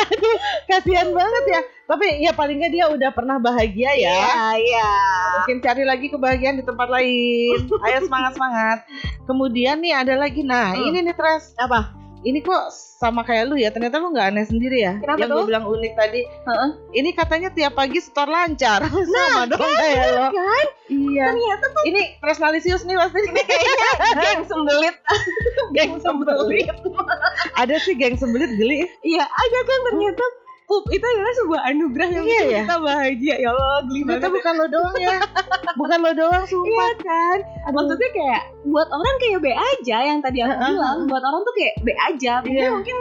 Aduh, 0.03 0.37
kasihan 0.67 1.09
banget 1.11 1.45
ya. 1.49 1.61
Tapi 1.87 2.25
ya 2.25 2.33
paling 2.33 2.57
nggak 2.59 2.73
dia 2.73 2.87
udah 2.89 3.11
pernah 3.13 3.37
bahagia 3.37 3.93
ya. 3.95 4.17
Iya, 4.17 4.45
iya. 4.59 4.91
Mungkin 5.39 5.57
cari 5.61 5.83
lagi 5.85 6.07
kebahagiaan 6.09 6.59
di 6.59 6.65
tempat 6.65 6.89
lain. 6.89 7.69
Ayo 7.85 7.99
semangat 8.05 8.33
semangat. 8.35 8.79
Kemudian 9.25 9.79
nih 9.79 9.95
ada 9.95 10.15
lagi. 10.17 10.41
Nah 10.43 10.73
Hmm. 10.73 10.89
ini 10.89 11.05
nih 11.05 11.15
Tres. 11.15 11.53
Apa? 11.57 12.02
Ini 12.23 12.39
kok 12.39 12.71
sama 12.73 13.27
kayak 13.27 13.51
lu 13.51 13.59
ya. 13.59 13.75
Ternyata 13.75 13.99
lu 13.99 14.15
nggak 14.15 14.27
aneh 14.31 14.47
sendiri 14.47 14.79
ya. 14.79 14.95
Kenapa 15.03 15.19
Yang 15.19 15.31
gue 15.35 15.45
bilang 15.51 15.65
unik 15.67 15.93
tadi. 15.99 16.21
Heeh. 16.23 16.71
Ini 16.95 17.11
katanya 17.19 17.51
tiap 17.51 17.75
pagi 17.75 17.99
setor 17.99 18.31
lancar. 18.31 18.87
sama 19.15 19.51
dong 19.51 19.59
kayak 19.59 20.07
lo. 20.15 20.27
Kan? 20.31 20.67
Iya. 20.87 21.25
Ternyata 21.35 21.65
tuh 21.75 21.83
Ini 21.91 22.03
Tresnalisius 22.23 22.83
nih 22.87 22.95
pasti. 22.95 23.21
kayaknya 23.27 23.91
geng 24.23 24.43
sembelit. 24.47 24.97
geng 25.77 25.95
sembelit. 25.99 26.67
ada 27.59 27.75
sih 27.83 27.95
geng 27.99 28.15
sembelit 28.15 28.55
geli. 28.55 28.87
Iya, 29.03 29.25
ada 29.27 29.59
kan 29.67 29.79
ternyata 29.91 30.25
pup 30.73 30.89
itu 30.89 31.05
adalah 31.05 31.35
sebuah 31.37 31.61
anugerah 31.67 32.09
yang 32.11 32.25
Iya, 32.25 32.41
ya? 32.43 32.63
kita 32.65 32.77
bahagia. 32.81 33.35
Ya 33.37 33.49
Allah, 33.51 33.85
geli 33.85 34.01
banget. 34.03 34.31
bukan 34.33 34.53
lo 34.57 34.67
doang 34.67 34.97
ya. 34.97 35.19
Bukan 35.75 35.99
lo 36.01 36.13
doang 36.15 36.43
Iya 36.43 36.49
sumpah. 36.49 36.91
kan? 36.99 37.39
Maksudnya 37.69 38.11
kayak 38.11 38.43
buat 38.65 38.89
orang 38.89 39.15
kayak 39.19 39.39
B 39.39 39.47
aja 39.53 39.97
yang 40.03 40.19
tadi 40.19 40.39
aku 40.41 40.49
Heeh. 40.51 40.71
bilang, 40.71 40.99
buat 41.05 41.21
orang 41.21 41.41
tuh 41.43 41.55
kayak 41.55 41.75
B 41.79 41.89
aja. 41.93 42.33
Mungkin 42.41 42.57
Iya. 42.59 42.73
mungkin 42.73 42.97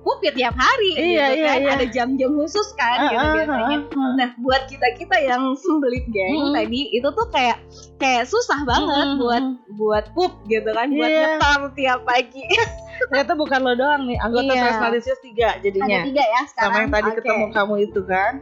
pup 0.00 0.22
ya 0.22 0.30
tiap 0.30 0.54
hari 0.54 0.90
Iya, 0.94 1.02
gitu 1.02 1.10
iya, 1.34 1.48
kan. 1.48 1.58
iya. 1.58 1.70
Ada 1.74 1.86
jam-jam 1.88 2.30
khusus 2.32 2.68
kan 2.72 2.98
gitu 3.04 3.18
Heeh, 3.18 3.32
biasanya. 3.34 3.78
heeh. 3.82 4.12
Nah, 4.14 4.28
buat 4.38 4.62
kita-kita 4.64 5.16
yang 5.18 5.42
sembelit 5.56 6.06
geng 6.06 6.38
Mm. 6.40 6.54
tadi 6.54 6.80
itu 6.92 7.08
tuh 7.10 7.26
kayak 7.26 7.58
kayak 7.96 8.22
susah 8.24 8.62
banget 8.62 9.08
Mm, 9.08 9.18
buat 9.18 9.44
buat 9.74 10.04
pup 10.14 10.46
gitu 10.46 10.70
kan, 10.70 10.86
buat 10.88 11.10
Iya. 11.10 11.20
nyetor 11.34 11.60
tiap 11.74 12.00
pagi. 12.02 12.38
Ternyata 13.06 13.32
bukan 13.34 13.60
lo 13.60 13.72
doang 13.72 14.02
nih. 14.04 14.18
Anggota 14.18 14.48
Iya. 14.48 14.62
Tresnalisius 14.66 15.20
tiga 15.20 15.48
jadinya. 15.58 15.86
Ada 15.96 16.08
tiga 16.08 16.24
ya 16.24 16.40
sekarang. 16.44 16.66
sama 16.66 16.76
yang 16.78 16.90
tadi 16.90 17.08
Oke. 17.08 17.16
ketemu 17.18 17.44
kamu 17.50 17.74
itu 17.82 18.00
kan 18.02 18.32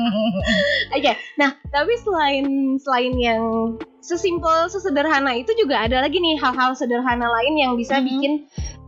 Oke, 0.96 1.12
nah 1.34 1.50
tapi 1.68 1.92
selain 1.98 2.46
selain 2.78 3.14
yang 3.14 3.42
sesimpel 4.00 4.66
sesederhana 4.66 5.34
itu 5.34 5.50
juga 5.54 5.82
ada 5.82 6.00
lagi 6.00 6.16
nih 6.16 6.38
hal-hal 6.38 6.72
sederhana 6.72 7.26
lain 7.26 7.54
yang 7.56 7.72
bisa 7.74 7.98
Mhm. 7.98 8.04
bikin 8.04 8.32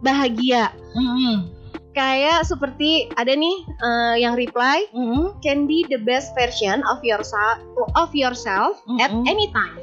bahagia. 0.01 0.70
Kayak 1.90 2.46
seperti 2.46 3.11
ada 3.12 3.35
nih 3.35 3.57
eh, 3.66 4.14
yang 4.22 4.35
reply 4.35 4.87
can 5.40 5.66
be 5.66 5.83
the 5.85 5.98
best 5.98 6.31
version 6.33 6.79
of 6.87 7.03
yourself 7.03 7.59
of 7.94 8.11
yourself 8.12 8.79
at 8.98 9.11
Mhm. 9.11 9.27
any 9.27 9.51
time. 9.51 9.74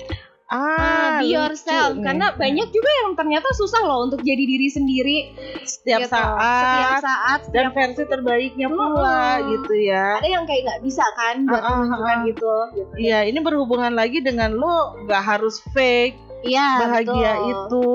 Ah 0.46 1.18
be 1.18 1.26
lucu 1.26 1.34
yourself 1.34 1.98
nih. 1.98 2.04
karena 2.06 2.28
banyak 2.38 2.68
juga 2.70 2.92
yang 3.02 3.12
ternyata 3.18 3.50
susah 3.58 3.82
loh 3.82 4.06
untuk 4.06 4.22
jadi 4.22 4.44
diri 4.46 4.70
sendiri 4.70 5.18
setiap 5.66 6.06
gitu. 6.06 6.14
saat 6.14 6.38
setiap 6.62 7.02
saat 7.02 7.40
dan 7.50 7.66
setiap 7.70 7.74
versi 7.74 8.04
terbaiknya 8.06 8.68
pula 8.70 9.42
Mm-mm. 9.42 9.50
gitu 9.58 9.74
ya 9.90 10.22
ada 10.22 10.30
yang 10.30 10.46
kayak 10.46 10.62
nggak 10.70 10.82
bisa 10.86 11.06
kan 11.18 11.36
buat 11.50 11.58
Ah, 11.58 11.66
ah, 11.66 11.76
menunjukkan 11.82 12.18
ah. 12.18 12.26
gitu, 12.30 12.54
gitu. 12.78 12.94
Iya, 13.02 13.20
ini 13.26 13.40
berhubungan 13.42 13.94
lagi 13.98 14.22
dengan 14.22 14.54
lo 14.54 14.94
nggak 15.06 15.24
harus 15.26 15.62
fake 15.74 16.25
Iya, 16.46 16.70
bahagia 16.80 17.32
betul. 17.34 17.50
itu. 17.50 17.88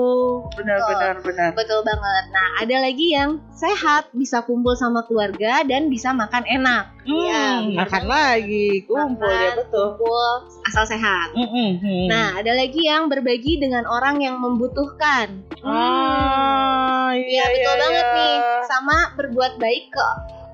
Benar-benar 0.53 1.15
benar. 1.21 1.49
Betul 1.53 1.79
banget. 1.81 2.23
Nah, 2.29 2.47
ada 2.59 2.75
lagi 2.77 3.07
yang 3.09 3.29
sehat, 3.51 4.11
bisa 4.11 4.41
kumpul 4.41 4.73
sama 4.73 5.01
keluarga 5.03 5.63
dan 5.63 5.87
bisa 5.87 6.11
makan 6.11 6.43
enak. 6.43 6.91
Iya, 7.01 7.41
Hmm, 7.57 7.65
benar 7.71 7.79
makan 7.81 8.03
banget. 8.03 8.11
lagi, 8.11 8.67
kumpul 8.85 9.25
ya 9.25 9.39
Makan, 9.41 9.57
betul. 9.57 9.85
Kumpul 9.93 10.27
asal 10.61 10.83
sehat. 10.85 11.27
Mm-mm, 11.31 11.69
hmm. 11.77 12.05
Nah, 12.05 12.27
ada 12.35 12.51
lagi 12.51 12.81
yang 12.81 13.07
berbagi 13.07 13.57
dengan 13.57 13.83
orang 13.85 14.19
yang 14.19 14.35
membutuhkan. 14.35 15.47
ah, 15.63 17.09
Iya, 17.11 17.23
iya, 17.25 17.43
betul 17.49 17.73
iya, 17.73 17.81
banget 17.81 18.05
iya. 18.05 18.15
nih. 18.15 18.35
Sama 18.63 18.97
berbuat 19.15 19.53
baik 19.57 19.85
ke 19.89 20.07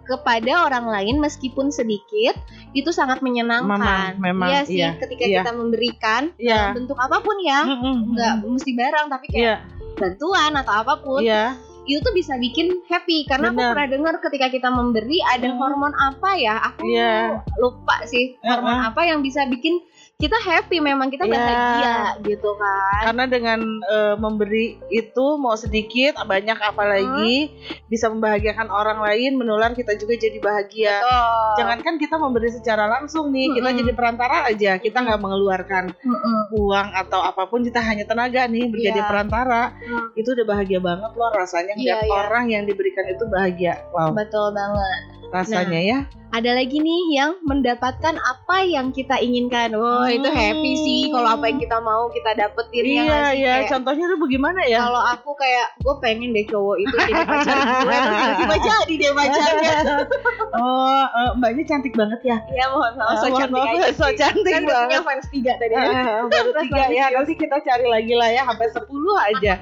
kepada 0.08 0.64
orang 0.64 0.88
lain 0.88 1.20
meskipun 1.20 1.70
sedikit 1.70 2.34
itu 2.72 2.90
sangat 2.90 3.20
menyenangkan. 3.20 4.16
Memang, 4.18 4.24
memang, 4.24 4.48
iya 4.50 4.62
sih, 4.64 4.80
iya, 4.80 4.96
ketika 4.96 5.24
iya. 5.24 5.44
kita 5.44 5.52
memberikan 5.52 6.32
Iya. 6.36 6.72
dalam 6.72 6.76
bentuk 6.80 6.98
apa 6.98 7.18
pun 7.20 7.38
ya, 7.40 7.62
Mm-mm, 7.64 7.96
nggak 8.16 8.34
mm. 8.40 8.48
mesti 8.50 8.72
barang 8.74 9.06
tapi 9.08 9.26
kayak 9.28 9.38
Iya, 9.38 9.56
bantuan 9.94 10.52
atau 10.56 10.74
apa 10.74 10.94
pun. 10.98 11.22
iya. 11.22 11.54
itu 11.88 12.04
tuh 12.04 12.12
bisa 12.12 12.36
bikin 12.36 12.84
happy 12.84 13.24
karena 13.24 13.48
aku 13.48 13.64
Benar. 13.64 13.72
pernah 13.72 13.88
dengar 13.88 14.14
ketika 14.20 14.52
kita 14.52 14.68
memberi 14.68 15.24
ada 15.24 15.48
Hmm. 15.48 15.56
hormon 15.56 15.96
apa 15.96 16.36
ya 16.36 16.60
aku 16.60 16.84
Iya. 16.84 17.40
lupa 17.56 18.04
sih 18.04 18.36
hormon 18.44 18.76
Uh-uh. 18.76 18.92
apa 18.92 19.08
yang 19.08 19.24
bisa 19.24 19.48
bikin 19.48 19.80
kita 20.18 20.34
happy 20.34 20.82
memang 20.82 21.14
kita 21.14 21.30
Iya. 21.30 21.34
bahagia 21.38 21.96
gitu 22.26 22.50
kan 22.58 23.02
Karena 23.06 23.24
dengan 23.30 23.60
eh, 23.86 24.16
memberi 24.18 24.82
itu 24.90 25.26
mau 25.38 25.54
sedikit, 25.54 26.18
banyak 26.18 26.58
apalagi 26.58 27.54
bisa 27.86 28.10
membahagiakan 28.10 28.68
orang 28.68 28.98
lain, 28.98 29.38
menular 29.38 29.72
kita 29.72 29.94
juga 29.94 30.18
jadi 30.18 30.42
bahagia. 30.42 31.06
Betul. 31.06 31.54
Jangankan 31.62 31.96
kita 32.02 32.16
memberi 32.18 32.50
secara 32.50 32.90
langsung 32.90 33.30
nih, 33.30 33.54
kita 33.54 33.70
Mm-mm. 33.70 33.80
jadi 33.80 33.92
perantara 33.94 34.38
aja, 34.50 34.82
kita 34.82 34.98
nggak 34.98 35.22
mengeluarkan 35.22 35.94
Mm-mm. 35.94 36.40
uang 36.52 36.88
atau 36.98 37.22
apa 37.22 37.46
pun, 37.46 37.62
kita 37.62 37.78
hanya 37.80 38.04
tenaga 38.04 38.50
nih 38.50 38.66
menjadi 38.68 38.98
Iya. 39.00 39.08
perantara. 39.08 39.78
Hmm. 39.78 40.18
Itu 40.18 40.34
udah 40.34 40.46
bahagia 40.48 40.82
banget 40.82 41.12
loh 41.14 41.30
rasanya 41.30 41.78
Iya, 41.78 41.94
lihat 41.94 42.00
iya. 42.04 42.14
orang 42.26 42.46
yang 42.50 42.64
diberikan 42.66 43.06
itu 43.06 43.22
bahagia. 43.30 43.86
Wow, 43.94 44.18
betul 44.18 44.50
banget 44.50 45.02
rasanya 45.30 45.80
ya. 45.80 46.00
ada 46.28 46.52
lagi 46.54 46.78
nih 46.78 47.16
yang 47.16 47.40
mendapatkan 47.42 48.16
apa 48.16 48.58
yang 48.62 48.92
kita 48.92 49.16
inginkan 49.16 49.72
oh 49.72 50.04
itu 50.06 50.28
happy 50.28 50.74
sih 50.78 51.02
kalau 51.08 51.34
apa 51.34 51.48
yang 51.48 51.56
kita 51.58 51.80
mau 51.80 52.08
kita 52.08 52.32
dapetin 52.34 52.84
ya 52.84 52.84
Iya, 52.84 53.00
sih? 53.32 53.36
iya. 53.38 53.54
Kayak, 53.58 53.70
Contohnya 53.72 54.06
tuh 54.06 54.20
bagaimana 54.20 54.60
ya? 54.62 54.80
kalau 54.82 55.02
aku 55.08 55.32
kayak 55.34 55.68
gue 55.78 55.96
pengen 55.98 56.30
deh 56.32 56.44
cowok 56.44 56.78
itu 56.78 56.96
jadi 56.98 57.14
pacar 57.24 57.58
gue 57.58 57.98
tiba-tiba 58.40 58.56
jadi 58.60 58.94
deh 58.94 59.12
pacarnya 59.14 59.76
oh, 60.60 61.04
eh, 61.08 61.30
mbaknya 61.34 61.64
cantik 61.66 61.94
banget 61.94 62.20
ya. 62.26 62.38
ya 62.52 62.66
mohon 62.70 62.94
maaf 62.94 63.16
so 63.18 63.28
Ah, 63.28 63.30
mohon 63.30 63.40
cantik 63.40 63.64
maaf, 63.64 63.96
so 63.96 64.06
cantik 64.14 64.52
kan 64.52 64.64
banget. 64.64 64.88
punya 64.90 65.02
fans 65.04 65.28
tiga 65.30 65.52
tadi 65.56 65.74
ya 65.74 65.80
Ah, 65.82 66.20
baru 66.30 66.50
Terus 66.52 66.64
tiga 66.66 66.84
ya 66.90 67.06
nanti 67.10 67.34
kita 67.34 67.58
cari 67.58 67.86
lagi 67.88 68.14
lah 68.14 68.30
ya 68.30 68.42
sampai 68.44 68.68
10 68.68 68.84
aja 69.32 69.54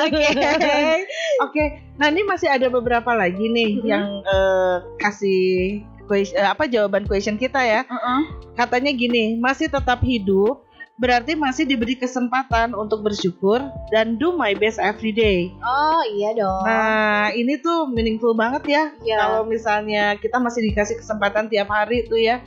Oke. 0.00 0.26
oke 1.40 1.64
nah 2.00 2.08
ini 2.08 2.24
masih 2.24 2.48
ada 2.48 2.66
beberapa 2.66 3.12
lagi 3.12 3.44
nih 3.44 3.70
Mhm. 3.76 3.84
yang 3.84 4.06
eh, 4.24 4.76
kasih 4.96 5.42
question, 6.08 6.40
eh, 6.40 6.48
apa 6.48 6.64
jawaban 6.64 7.04
question 7.04 7.36
kita 7.36 7.60
ya 7.60 7.84
Heeh. 7.84 8.20
katanya 8.56 8.90
gini 8.90 9.36
masih 9.36 9.68
tetap 9.68 10.00
hidup 10.00 10.64
berarti 11.00 11.32
masih 11.32 11.64
diberi 11.64 11.96
kesempatan 11.96 12.76
untuk 12.76 13.00
bersyukur 13.00 13.64
dan 13.88 14.20
do 14.20 14.36
my 14.36 14.52
best 14.52 14.76
every 14.76 15.16
day. 15.16 15.48
Oh 15.64 16.04
iya 16.12 16.36
dong. 16.36 16.60
Nah, 16.68 17.32
ini 17.32 17.56
tuh 17.56 17.88
meaningful 17.88 18.36
banget 18.36 18.68
ya. 18.68 18.84
Iya. 19.00 19.16
Kalau 19.24 19.48
misalnya 19.48 20.20
kita 20.20 20.36
masih 20.36 20.60
dikasih 20.68 21.00
kesempatan 21.00 21.48
tiap 21.48 21.72
hari 21.72 22.04
tuh 22.04 22.20
ya. 22.20 22.44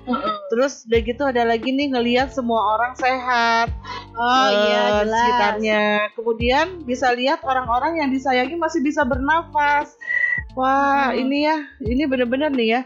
Terus 0.54 0.86
udah 0.86 1.02
gitu 1.02 1.24
ada 1.26 1.50
lagi 1.50 1.74
nih 1.74 1.98
ngelihat 1.98 2.30
semua 2.30 2.78
orang 2.78 2.94
sehat. 2.94 3.74
Oh 4.14 4.46
eh, 4.46 4.50
iya 4.70 4.84
jelas. 5.02 5.18
sekitarnya. 5.18 5.84
Kemudian 6.14 6.66
bisa 6.86 7.10
lihat 7.18 7.42
orang-orang 7.42 8.06
yang 8.06 8.14
disayangi 8.14 8.54
masih 8.54 8.86
bisa 8.86 9.02
bernafas. 9.02 9.98
Wah, 10.54 11.10
Hmm. 11.10 11.22
ini 11.26 11.50
ya, 11.50 11.58
ini 11.82 12.06
bener-bener 12.06 12.54
nih 12.54 12.68
ya. 12.78 12.82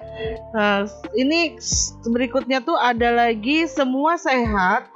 Nah, 0.56 0.88
ini 1.20 1.60
berikutnya 2.08 2.64
tuh 2.64 2.80
ada 2.80 3.12
lagi 3.12 3.68
semua 3.68 4.16
sehat, 4.16 4.88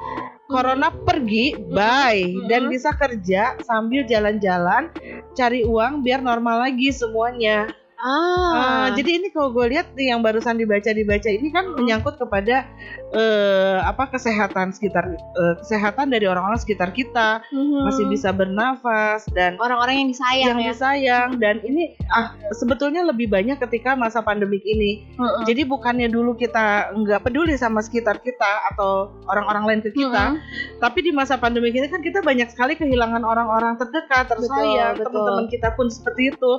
corona 0.48 0.88
pergi, 0.88 1.60
bye, 1.68 2.24
Hmm. 2.32 2.48
dan 2.48 2.72
bisa 2.72 2.96
kerja 2.96 3.60
sambil 3.68 4.08
jalan-jalan, 4.08 4.88
cari 5.36 5.68
uang 5.68 6.00
biar 6.00 6.24
normal 6.24 6.64
lagi 6.64 6.96
semuanya. 6.96 7.68
Ah. 8.02 8.50
Ah, 8.56 8.88
jadi 8.98 9.22
ini 9.22 9.30
kalau 9.30 9.54
gue 9.54 9.78
lihat 9.78 9.94
nih 9.94 10.10
yang 10.16 10.26
barusan 10.26 10.58
dibaca 10.58 10.90
dibaca 10.90 11.30
ini 11.30 11.54
kan 11.54 11.70
menyangkut 11.78 12.18
kepada 12.18 12.66
eh, 13.12 13.78
apa 13.84 14.08
kesehatan 14.08 14.72
sekitar 14.72 15.16
eh, 15.16 15.56
kesehatan 15.60 16.08
dari 16.08 16.26
orang-orang 16.28 16.60
sekitar 16.60 16.96
kita 16.96 17.44
Mhm. 17.52 17.84
masih 17.88 18.06
bisa 18.08 18.32
bernafas 18.32 19.28
dan 19.36 19.60
orang-orang 19.60 20.06
yang 20.06 20.10
disayang 20.12 20.48
yang 20.56 20.60
ya. 20.60 20.70
disayang 20.72 21.30
dan 21.38 21.56
ini 21.64 21.96
ah 22.08 22.32
sebetulnya 22.56 23.04
lebih 23.04 23.28
banyak 23.28 23.60
ketika 23.60 23.94
masa 23.96 24.24
pandemik 24.24 24.64
ini. 24.64 25.04
Mm-mm. 25.20 25.44
Jadi 25.44 25.68
bukannya 25.68 26.08
dulu 26.08 26.36
kita 26.40 26.96
nggak 26.96 27.28
peduli 27.28 27.56
sama 27.60 27.84
sekitar 27.84 28.24
kita 28.24 28.72
atau 28.74 29.12
orang-orang 29.28 29.64
lain 29.68 29.82
ke 29.84 29.92
kita, 29.92 30.36
Mm-mm. 30.36 30.80
tapi 30.80 31.04
di 31.04 31.12
masa 31.12 31.36
pandemik 31.36 31.76
ini 31.76 31.88
kan 31.92 32.00
kita 32.00 32.24
banyak 32.24 32.48
sekali 32.52 32.80
kehilangan 32.80 33.22
orang-orang 33.28 33.76
terdekat, 33.76 34.32
tersayang, 34.32 34.96
teman-teman 35.00 35.48
kita 35.52 35.76
pun 35.76 35.92
seperti 35.92 36.32
itu. 36.32 36.52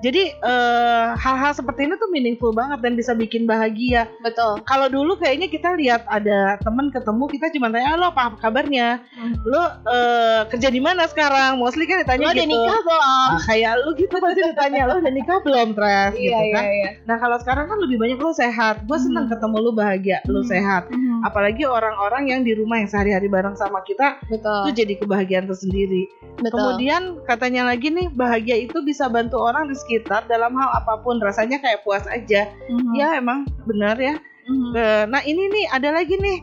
Jadi 0.00 0.22
eh, 0.32 1.06
hal-hal 1.18 1.52
seperti 1.52 1.90
ini 1.90 1.94
tuh 1.98 2.08
meaningful 2.12 2.54
banget 2.54 2.78
dan 2.80 2.94
bisa 2.94 3.12
bikin 3.12 3.44
bahagia. 3.44 4.06
Betul. 4.22 4.62
Kalau 4.64 4.86
dulu 4.88 5.18
kayaknya 5.18 5.50
kita 5.50 5.76
lihat 5.80 6.04
ada 6.06 6.60
teman 6.60 6.88
ketemu 6.88 7.24
kita 7.26 7.46
cuma 7.50 7.66
tanya, 7.68 7.88
"Halo, 7.90 8.12
apa 8.12 8.36
kabarnya? 8.36 9.00
Lo 9.42 9.62
eh, 9.86 10.40
kerja 10.46 10.68
di 10.68 10.78
mana 10.78 11.04
sekarang?" 11.04 11.56
Mostly 11.56 11.84
kan 11.84 12.04
ditanya 12.04 12.28
Lo 12.28 12.32
gitu. 12.32 12.38
udah 12.38 12.48
nikah 12.48 12.78
belum? 12.82 13.02
Ah, 13.02 13.38
kayak 13.42 13.72
lu 13.80 13.90
gitu 13.96 14.14
pasti 14.14 14.40
ditanya 14.44 14.80
lo 14.84 14.94
udah 14.98 15.12
nikah 15.12 15.38
belum 15.40 15.68
Tres 15.72 16.12
gitu 16.12 16.28
Iya 16.28 16.38
iya 16.40 16.52
kan. 16.52 16.64
iya. 16.68 16.90
Nah 17.04 17.16
kalau 17.16 17.36
sekarang 17.38 17.64
kan 17.66 17.78
lebih 17.78 17.96
banyak 17.96 18.18
lo 18.18 18.30
sehat. 18.30 18.84
Gue 18.84 18.98
seneng 18.98 19.26
Hmm. 19.26 19.32
ketemu 19.32 19.56
lu 19.58 19.70
bahagia, 19.72 20.18
lu 20.26 20.42
Hmm. 20.42 20.50
sehat 20.50 20.82
Mhm. 20.88 21.22
apalagi 21.22 21.64
orang-orang 21.64 22.24
yang 22.26 22.40
di 22.40 22.52
rumah 22.52 22.76
yang 22.76 22.86
sehari-hari 22.86 23.26
bareng 23.26 23.54
sama 23.54 23.80
kita 23.82 24.20
Betul. 24.26 24.66
itu 24.66 24.70
jadi 24.76 24.94
kebahagiaan 24.98 25.46
tersendiri. 25.46 26.04
Betul. 26.36 26.52
Kemudian 26.52 27.02
katanya 27.24 27.62
lagi 27.64 27.88
nih 27.88 28.08
bahagia 28.10 28.56
itu 28.56 28.80
bisa 28.80 29.06
bantu 29.06 29.38
orang 29.38 29.66
di 29.66 29.76
sekitar 29.76 30.24
dalam 30.26 30.52
hal 30.52 30.70
apa 30.74 30.98
pun 30.98 31.16
rasanya 31.16 31.56
kayak 31.56 31.80
puas 31.80 32.04
aja. 32.06 32.48
Mhm. 32.66 32.92
Ya 32.92 33.14
emang 33.14 33.46
benar 33.64 33.96
ya. 33.96 34.16
Mhm. 34.50 34.70
Eh, 34.74 35.04
Nah 35.06 35.22
ini 35.22 35.42
nih 35.46 35.66
ada 35.70 35.88
lagi 35.94 36.14
nih. 36.18 36.38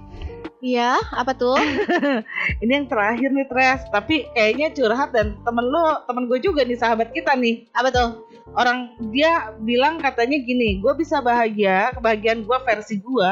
Iya, 0.58 0.98
apa 1.14 1.38
tuh? 1.38 1.54
Ini 2.66 2.72
yang 2.82 2.88
terakhir 2.90 3.30
nih 3.30 3.46
Tres. 3.46 3.86
Tapi 3.94 4.26
kayaknya 4.34 4.74
curhat 4.74 5.14
dan 5.14 5.38
temen 5.46 5.66
lo, 5.70 6.02
temen 6.10 6.26
gue 6.26 6.42
juga 6.42 6.66
nih 6.66 6.74
sahabat 6.82 7.14
kita 7.14 7.38
nih. 7.38 7.70
Apa 7.78 7.94
tuh? 7.94 8.10
Orang 8.50 8.78
dia 9.10 9.32
bilang 9.60 9.98
katanya 9.98 10.38
gini, 10.38 10.78
gue 10.78 10.94
bisa 10.94 11.20
bahagia, 11.20 11.92
kebahagiaan 11.94 12.42
gue 12.42 12.58
versi 12.60 12.98
gue. 12.98 13.30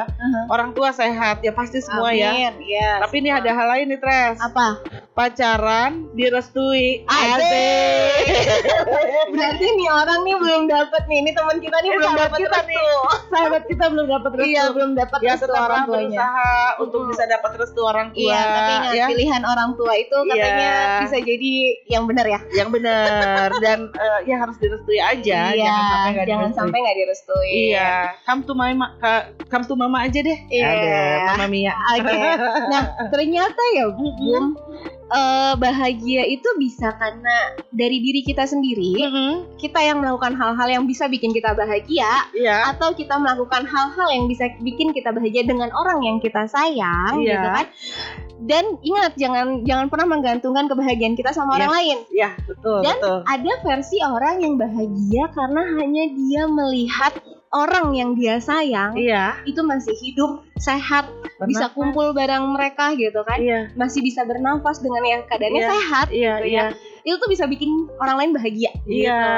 Orang 0.47 0.71
tua 0.71 0.91
sehat 0.91 1.39
ya 1.39 1.49
pasti 1.49 1.79
semua 1.79 2.11
ya. 2.11 2.29
Amin. 2.31 2.53
Iya. 2.61 3.01
Tapi 3.01 3.15
ini 3.17 3.29
ada 3.29 3.49
hal 3.49 3.67
lain 3.69 3.85
nih 3.87 3.99
Tres. 3.99 4.37
apa? 4.39 4.81
pacaran 5.15 6.11
direstui 6.11 7.07
Asik. 7.07 8.27
Berarti 9.31 9.65
nih 9.65 9.87
orang 9.89 10.19
nih 10.21 10.35
belum 10.35 10.63
dapet 10.65 11.03
nih. 11.05 11.17
Ini 11.17 11.31
teman 11.31 11.57
kita 11.57 11.77
nih 11.77 11.87
Eh, 11.87 11.95
belum 11.95 12.13
dapet 12.13 12.37
kita 12.37 12.59
restu. 12.61 12.87
sahabat 13.25 13.63
kita 13.65 13.85
belum 13.87 14.05
dapat 14.09 14.31
restu 14.33 14.51
Iya, 14.51 14.63
belum 14.69 14.91
dapat 14.93 15.19
ya 15.21 15.33
restu 15.33 15.51
orang 15.51 15.81
tuanya. 15.85 16.19
berusaha 16.19 16.51
untuk 16.77 16.99
Mm. 17.01 17.09
bisa 17.09 17.23
dapat 17.25 17.51
restu 17.55 17.79
orang 17.81 18.07
tua 18.11 18.21
Iya, 18.21 18.41
tapi 18.45 18.71
ingat 18.73 18.91
ya 18.93 19.05
pilihan 19.07 19.43
orang 19.45 19.69
tua 19.73 19.93
itu 19.95 20.17
katanya 20.25 20.67
Iya. 20.67 20.99
bisa 21.01 21.17
jadi 21.21 21.53
yang 21.87 22.03
benar 22.05 22.25
ya. 22.25 22.39
yang 22.53 22.69
benar 22.69 23.49
dan 23.57 23.79
eh, 23.89 24.19
ya 24.25 24.35
harus 24.37 24.55
direstui 24.57 24.99
aja 25.07 25.39
Iya, 25.47 25.53
jangan 25.55 25.85
sampai 25.85 26.09
nggak 26.11 26.25
jangan 26.25 26.43
direstui. 26.43 26.57
sampai 26.57 26.77
nggak 26.77 26.95
iya 27.47 27.89
come 28.23 28.41
to 28.41 28.53
mama 28.53 28.85
come 29.45 29.63
to 29.63 29.73
mama 29.73 29.97
aja 30.01 30.19
deh 30.19 30.39
Iya. 30.47 30.65
ada 30.65 30.89
mama 31.33 31.45
Mia 31.47 31.73
Oke. 31.93 32.17
Nah, 32.65 32.83
ternyata 33.07 33.61
ya, 33.73 33.85
Bum, 33.89 34.45
eh, 35.05 35.53
bahagia 35.55 36.25
itu 36.25 36.49
bisa 36.57 36.89
karena 36.95 37.53
dari 37.69 38.01
diri 38.01 38.21
kita 38.21 38.43
sendiri, 38.43 38.97
Mm-mm. 38.97 39.31
kita 39.57 39.77
yang 39.79 40.01
melakukan 40.01 40.33
hal-hal 40.33 40.67
yang 40.67 40.83
bisa 40.85 41.05
bikin 41.05 41.29
kita 41.29 41.53
bahagia, 41.53 42.25
iya 42.33 42.69
atau 42.69 42.91
kita 42.91 43.13
melakukan 43.15 43.65
hal-hal 43.65 44.07
yang 44.09 44.25
bisa 44.25 44.49
bikin 44.59 44.89
kita 44.91 45.13
bahagia 45.13 45.45
dengan 45.45 45.69
orang 45.71 46.01
yang 46.01 46.17
kita 46.17 46.47
sayang, 46.47 47.21
Iya. 47.21 47.29
gitu 47.37 47.47
kan? 47.51 47.65
Dan 48.35 48.63
ingat 48.83 49.15
jangan 49.15 49.63
jangan 49.63 49.87
pernah 49.87 50.11
menggantungkan 50.11 50.67
kebahagiaan 50.67 51.15
kita 51.15 51.31
sama 51.31 51.55
orang 51.55 51.71
Yes. 51.71 51.77
lain. 51.79 51.97
iya 52.11 52.29
betul 52.43 52.79
Dan 52.83 52.95
betul 52.99 53.17
Ada 53.23 53.53
versi 53.63 53.97
orang 54.03 54.35
yang 54.43 54.53
bahagia 54.59 55.23
karena 55.31 55.61
hanya 55.79 56.03
dia 56.11 56.43
melihat 56.45 57.13
orang 57.55 57.95
yang 57.95 58.11
dia 58.13 58.37
sayang 58.37 58.93
iya 58.93 59.39
itu 59.43 59.59
masih 59.59 59.95
hidup, 59.95 60.43
sehat, 60.55 61.07
bisa 61.43 61.71
Bernafas. 61.71 61.71
kumpul 61.71 62.11
bareng 62.11 62.43
mereka 62.51 62.91
gitu 62.93 63.23
kan. 63.23 63.39
iya 63.39 63.71
Masih 63.73 63.99
bisa 63.99 64.23
bernafas 64.23 64.79
dengan 64.79 65.01
yang 65.01 65.21
keadaannya 65.23 65.57
Iya. 65.57 65.71
sehat. 65.71 66.07
iya 66.11 66.33
gitu 66.37 66.47
iya 66.47 66.63
ya. 66.69 66.75
Itu 67.01 67.15
tuh 67.17 67.29
bisa 67.29 67.45
bikin 67.45 67.69
orang 67.97 68.17
lain 68.17 68.31
bahagia. 68.33 68.71
Iya. 68.83 69.15
Gitu. 69.15 69.29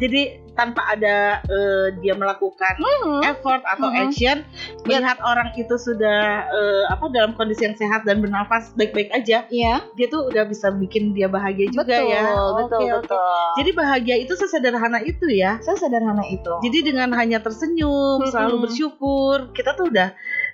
jadi 0.00 0.22
tanpa 0.52 0.84
ada 0.86 1.16
eh, 1.42 1.86
dia 1.98 2.12
melakukan 2.12 2.76
Mhm. 2.76 3.24
effort 3.26 3.62
atau 3.62 3.88
Mhm. 3.88 3.98
action 4.02 4.36
melihat 4.82 5.16
orang 5.20 5.48
itu 5.54 5.74
sudah 5.74 6.20
eh, 6.44 6.84
apa 6.86 7.08
dalam 7.08 7.32
kondisi 7.32 7.62
yang 7.62 7.74
sehat 7.74 8.02
dan 8.02 8.18
bernafas 8.18 8.72
baik-baik 8.72 9.08
aja 9.10 9.44
Iya. 9.46 9.80
dia 9.90 10.06
tuh 10.06 10.26
udah 10.26 10.44
bisa 10.44 10.68
bikin 10.70 11.12
dia 11.12 11.26
bahagia 11.26 11.68
juga 11.68 11.96
betul, 11.96 12.10
ya 12.10 12.22
betul, 12.54 12.78
oke. 12.78 12.88
betul. 13.02 13.46
jadi 13.54 13.70
bahagia 13.72 14.16
itu 14.18 14.32
sesederhana 14.34 15.00
itu 15.00 15.26
ya 15.26 15.56
sesederhana 15.58 16.22
itu. 16.26 16.52
jadi 16.60 16.78
dengan 16.84 17.08
hanya 17.12 17.38
tersenyum 17.38 18.20
Mm-mm. 18.20 18.28
selalu 18.28 18.56
bersyukur 18.62 19.12
kita 19.52 19.72
tuh 19.72 19.88
udah 19.88 20.12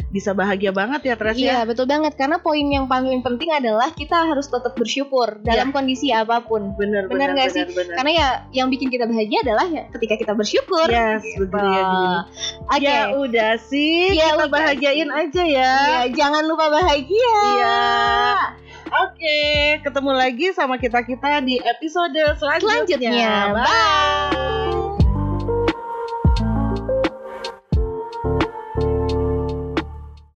bisa 0.08 0.30
bahagia 0.32 0.70
banget 0.70 1.04
ya 1.04 1.14
Tres 1.14 1.34
ya 1.34 1.42
Iya 1.42 1.58
betul 1.64 1.84
banget 1.84 2.14
karena 2.14 2.38
poin 2.38 2.62
yang 2.62 2.86
paling 2.86 3.18
penting 3.18 3.50
adalah 3.50 3.90
kita 3.90 4.14
harus 4.16 4.46
tetap 4.46 4.72
bersyukur 4.72 5.42
dalam 5.42 5.68
kondisi 5.68 6.08
apa 6.10 6.38
pun. 6.40 6.72
bener 6.72 7.08
Bener 7.08 7.34
nggak 7.34 7.50
sih? 7.50 7.64
bener. 7.66 7.92
Karena 7.92 8.10
ya 8.12 8.28
yang 8.54 8.68
bikin 8.68 8.88
kita 8.88 9.04
bahagia 9.04 9.42
adalah 9.42 9.66
ya 9.66 9.87
ketika 9.90 10.14
kita 10.16 10.32
bersyukur. 10.32 10.86
yes 10.86 11.24
betul 11.36 11.64
ya. 11.64 11.88
Oke. 12.66 12.84
ya 12.84 13.00
udah 13.12 13.52
sih 13.58 14.12
Ya 14.12 14.32
kita 14.32 14.44
udah 14.44 14.48
bahagiain 14.50 15.06
sih. 15.06 15.20
aja 15.24 15.42
ya 15.44 15.72
Iya, 15.78 16.00
jangan 16.12 16.42
lupa 16.44 16.68
bahagia. 16.68 17.36
Iya. 17.54 17.80
Oke, 18.88 19.40
ketemu 19.80 20.10
lagi 20.10 20.46
sama 20.50 20.76
kita-kita 20.76 21.44
di 21.44 21.60
episode 21.60 22.16
selanjutnya. 22.40 22.88
Selanjutnya. 22.88 23.32
Bye. 23.52 24.97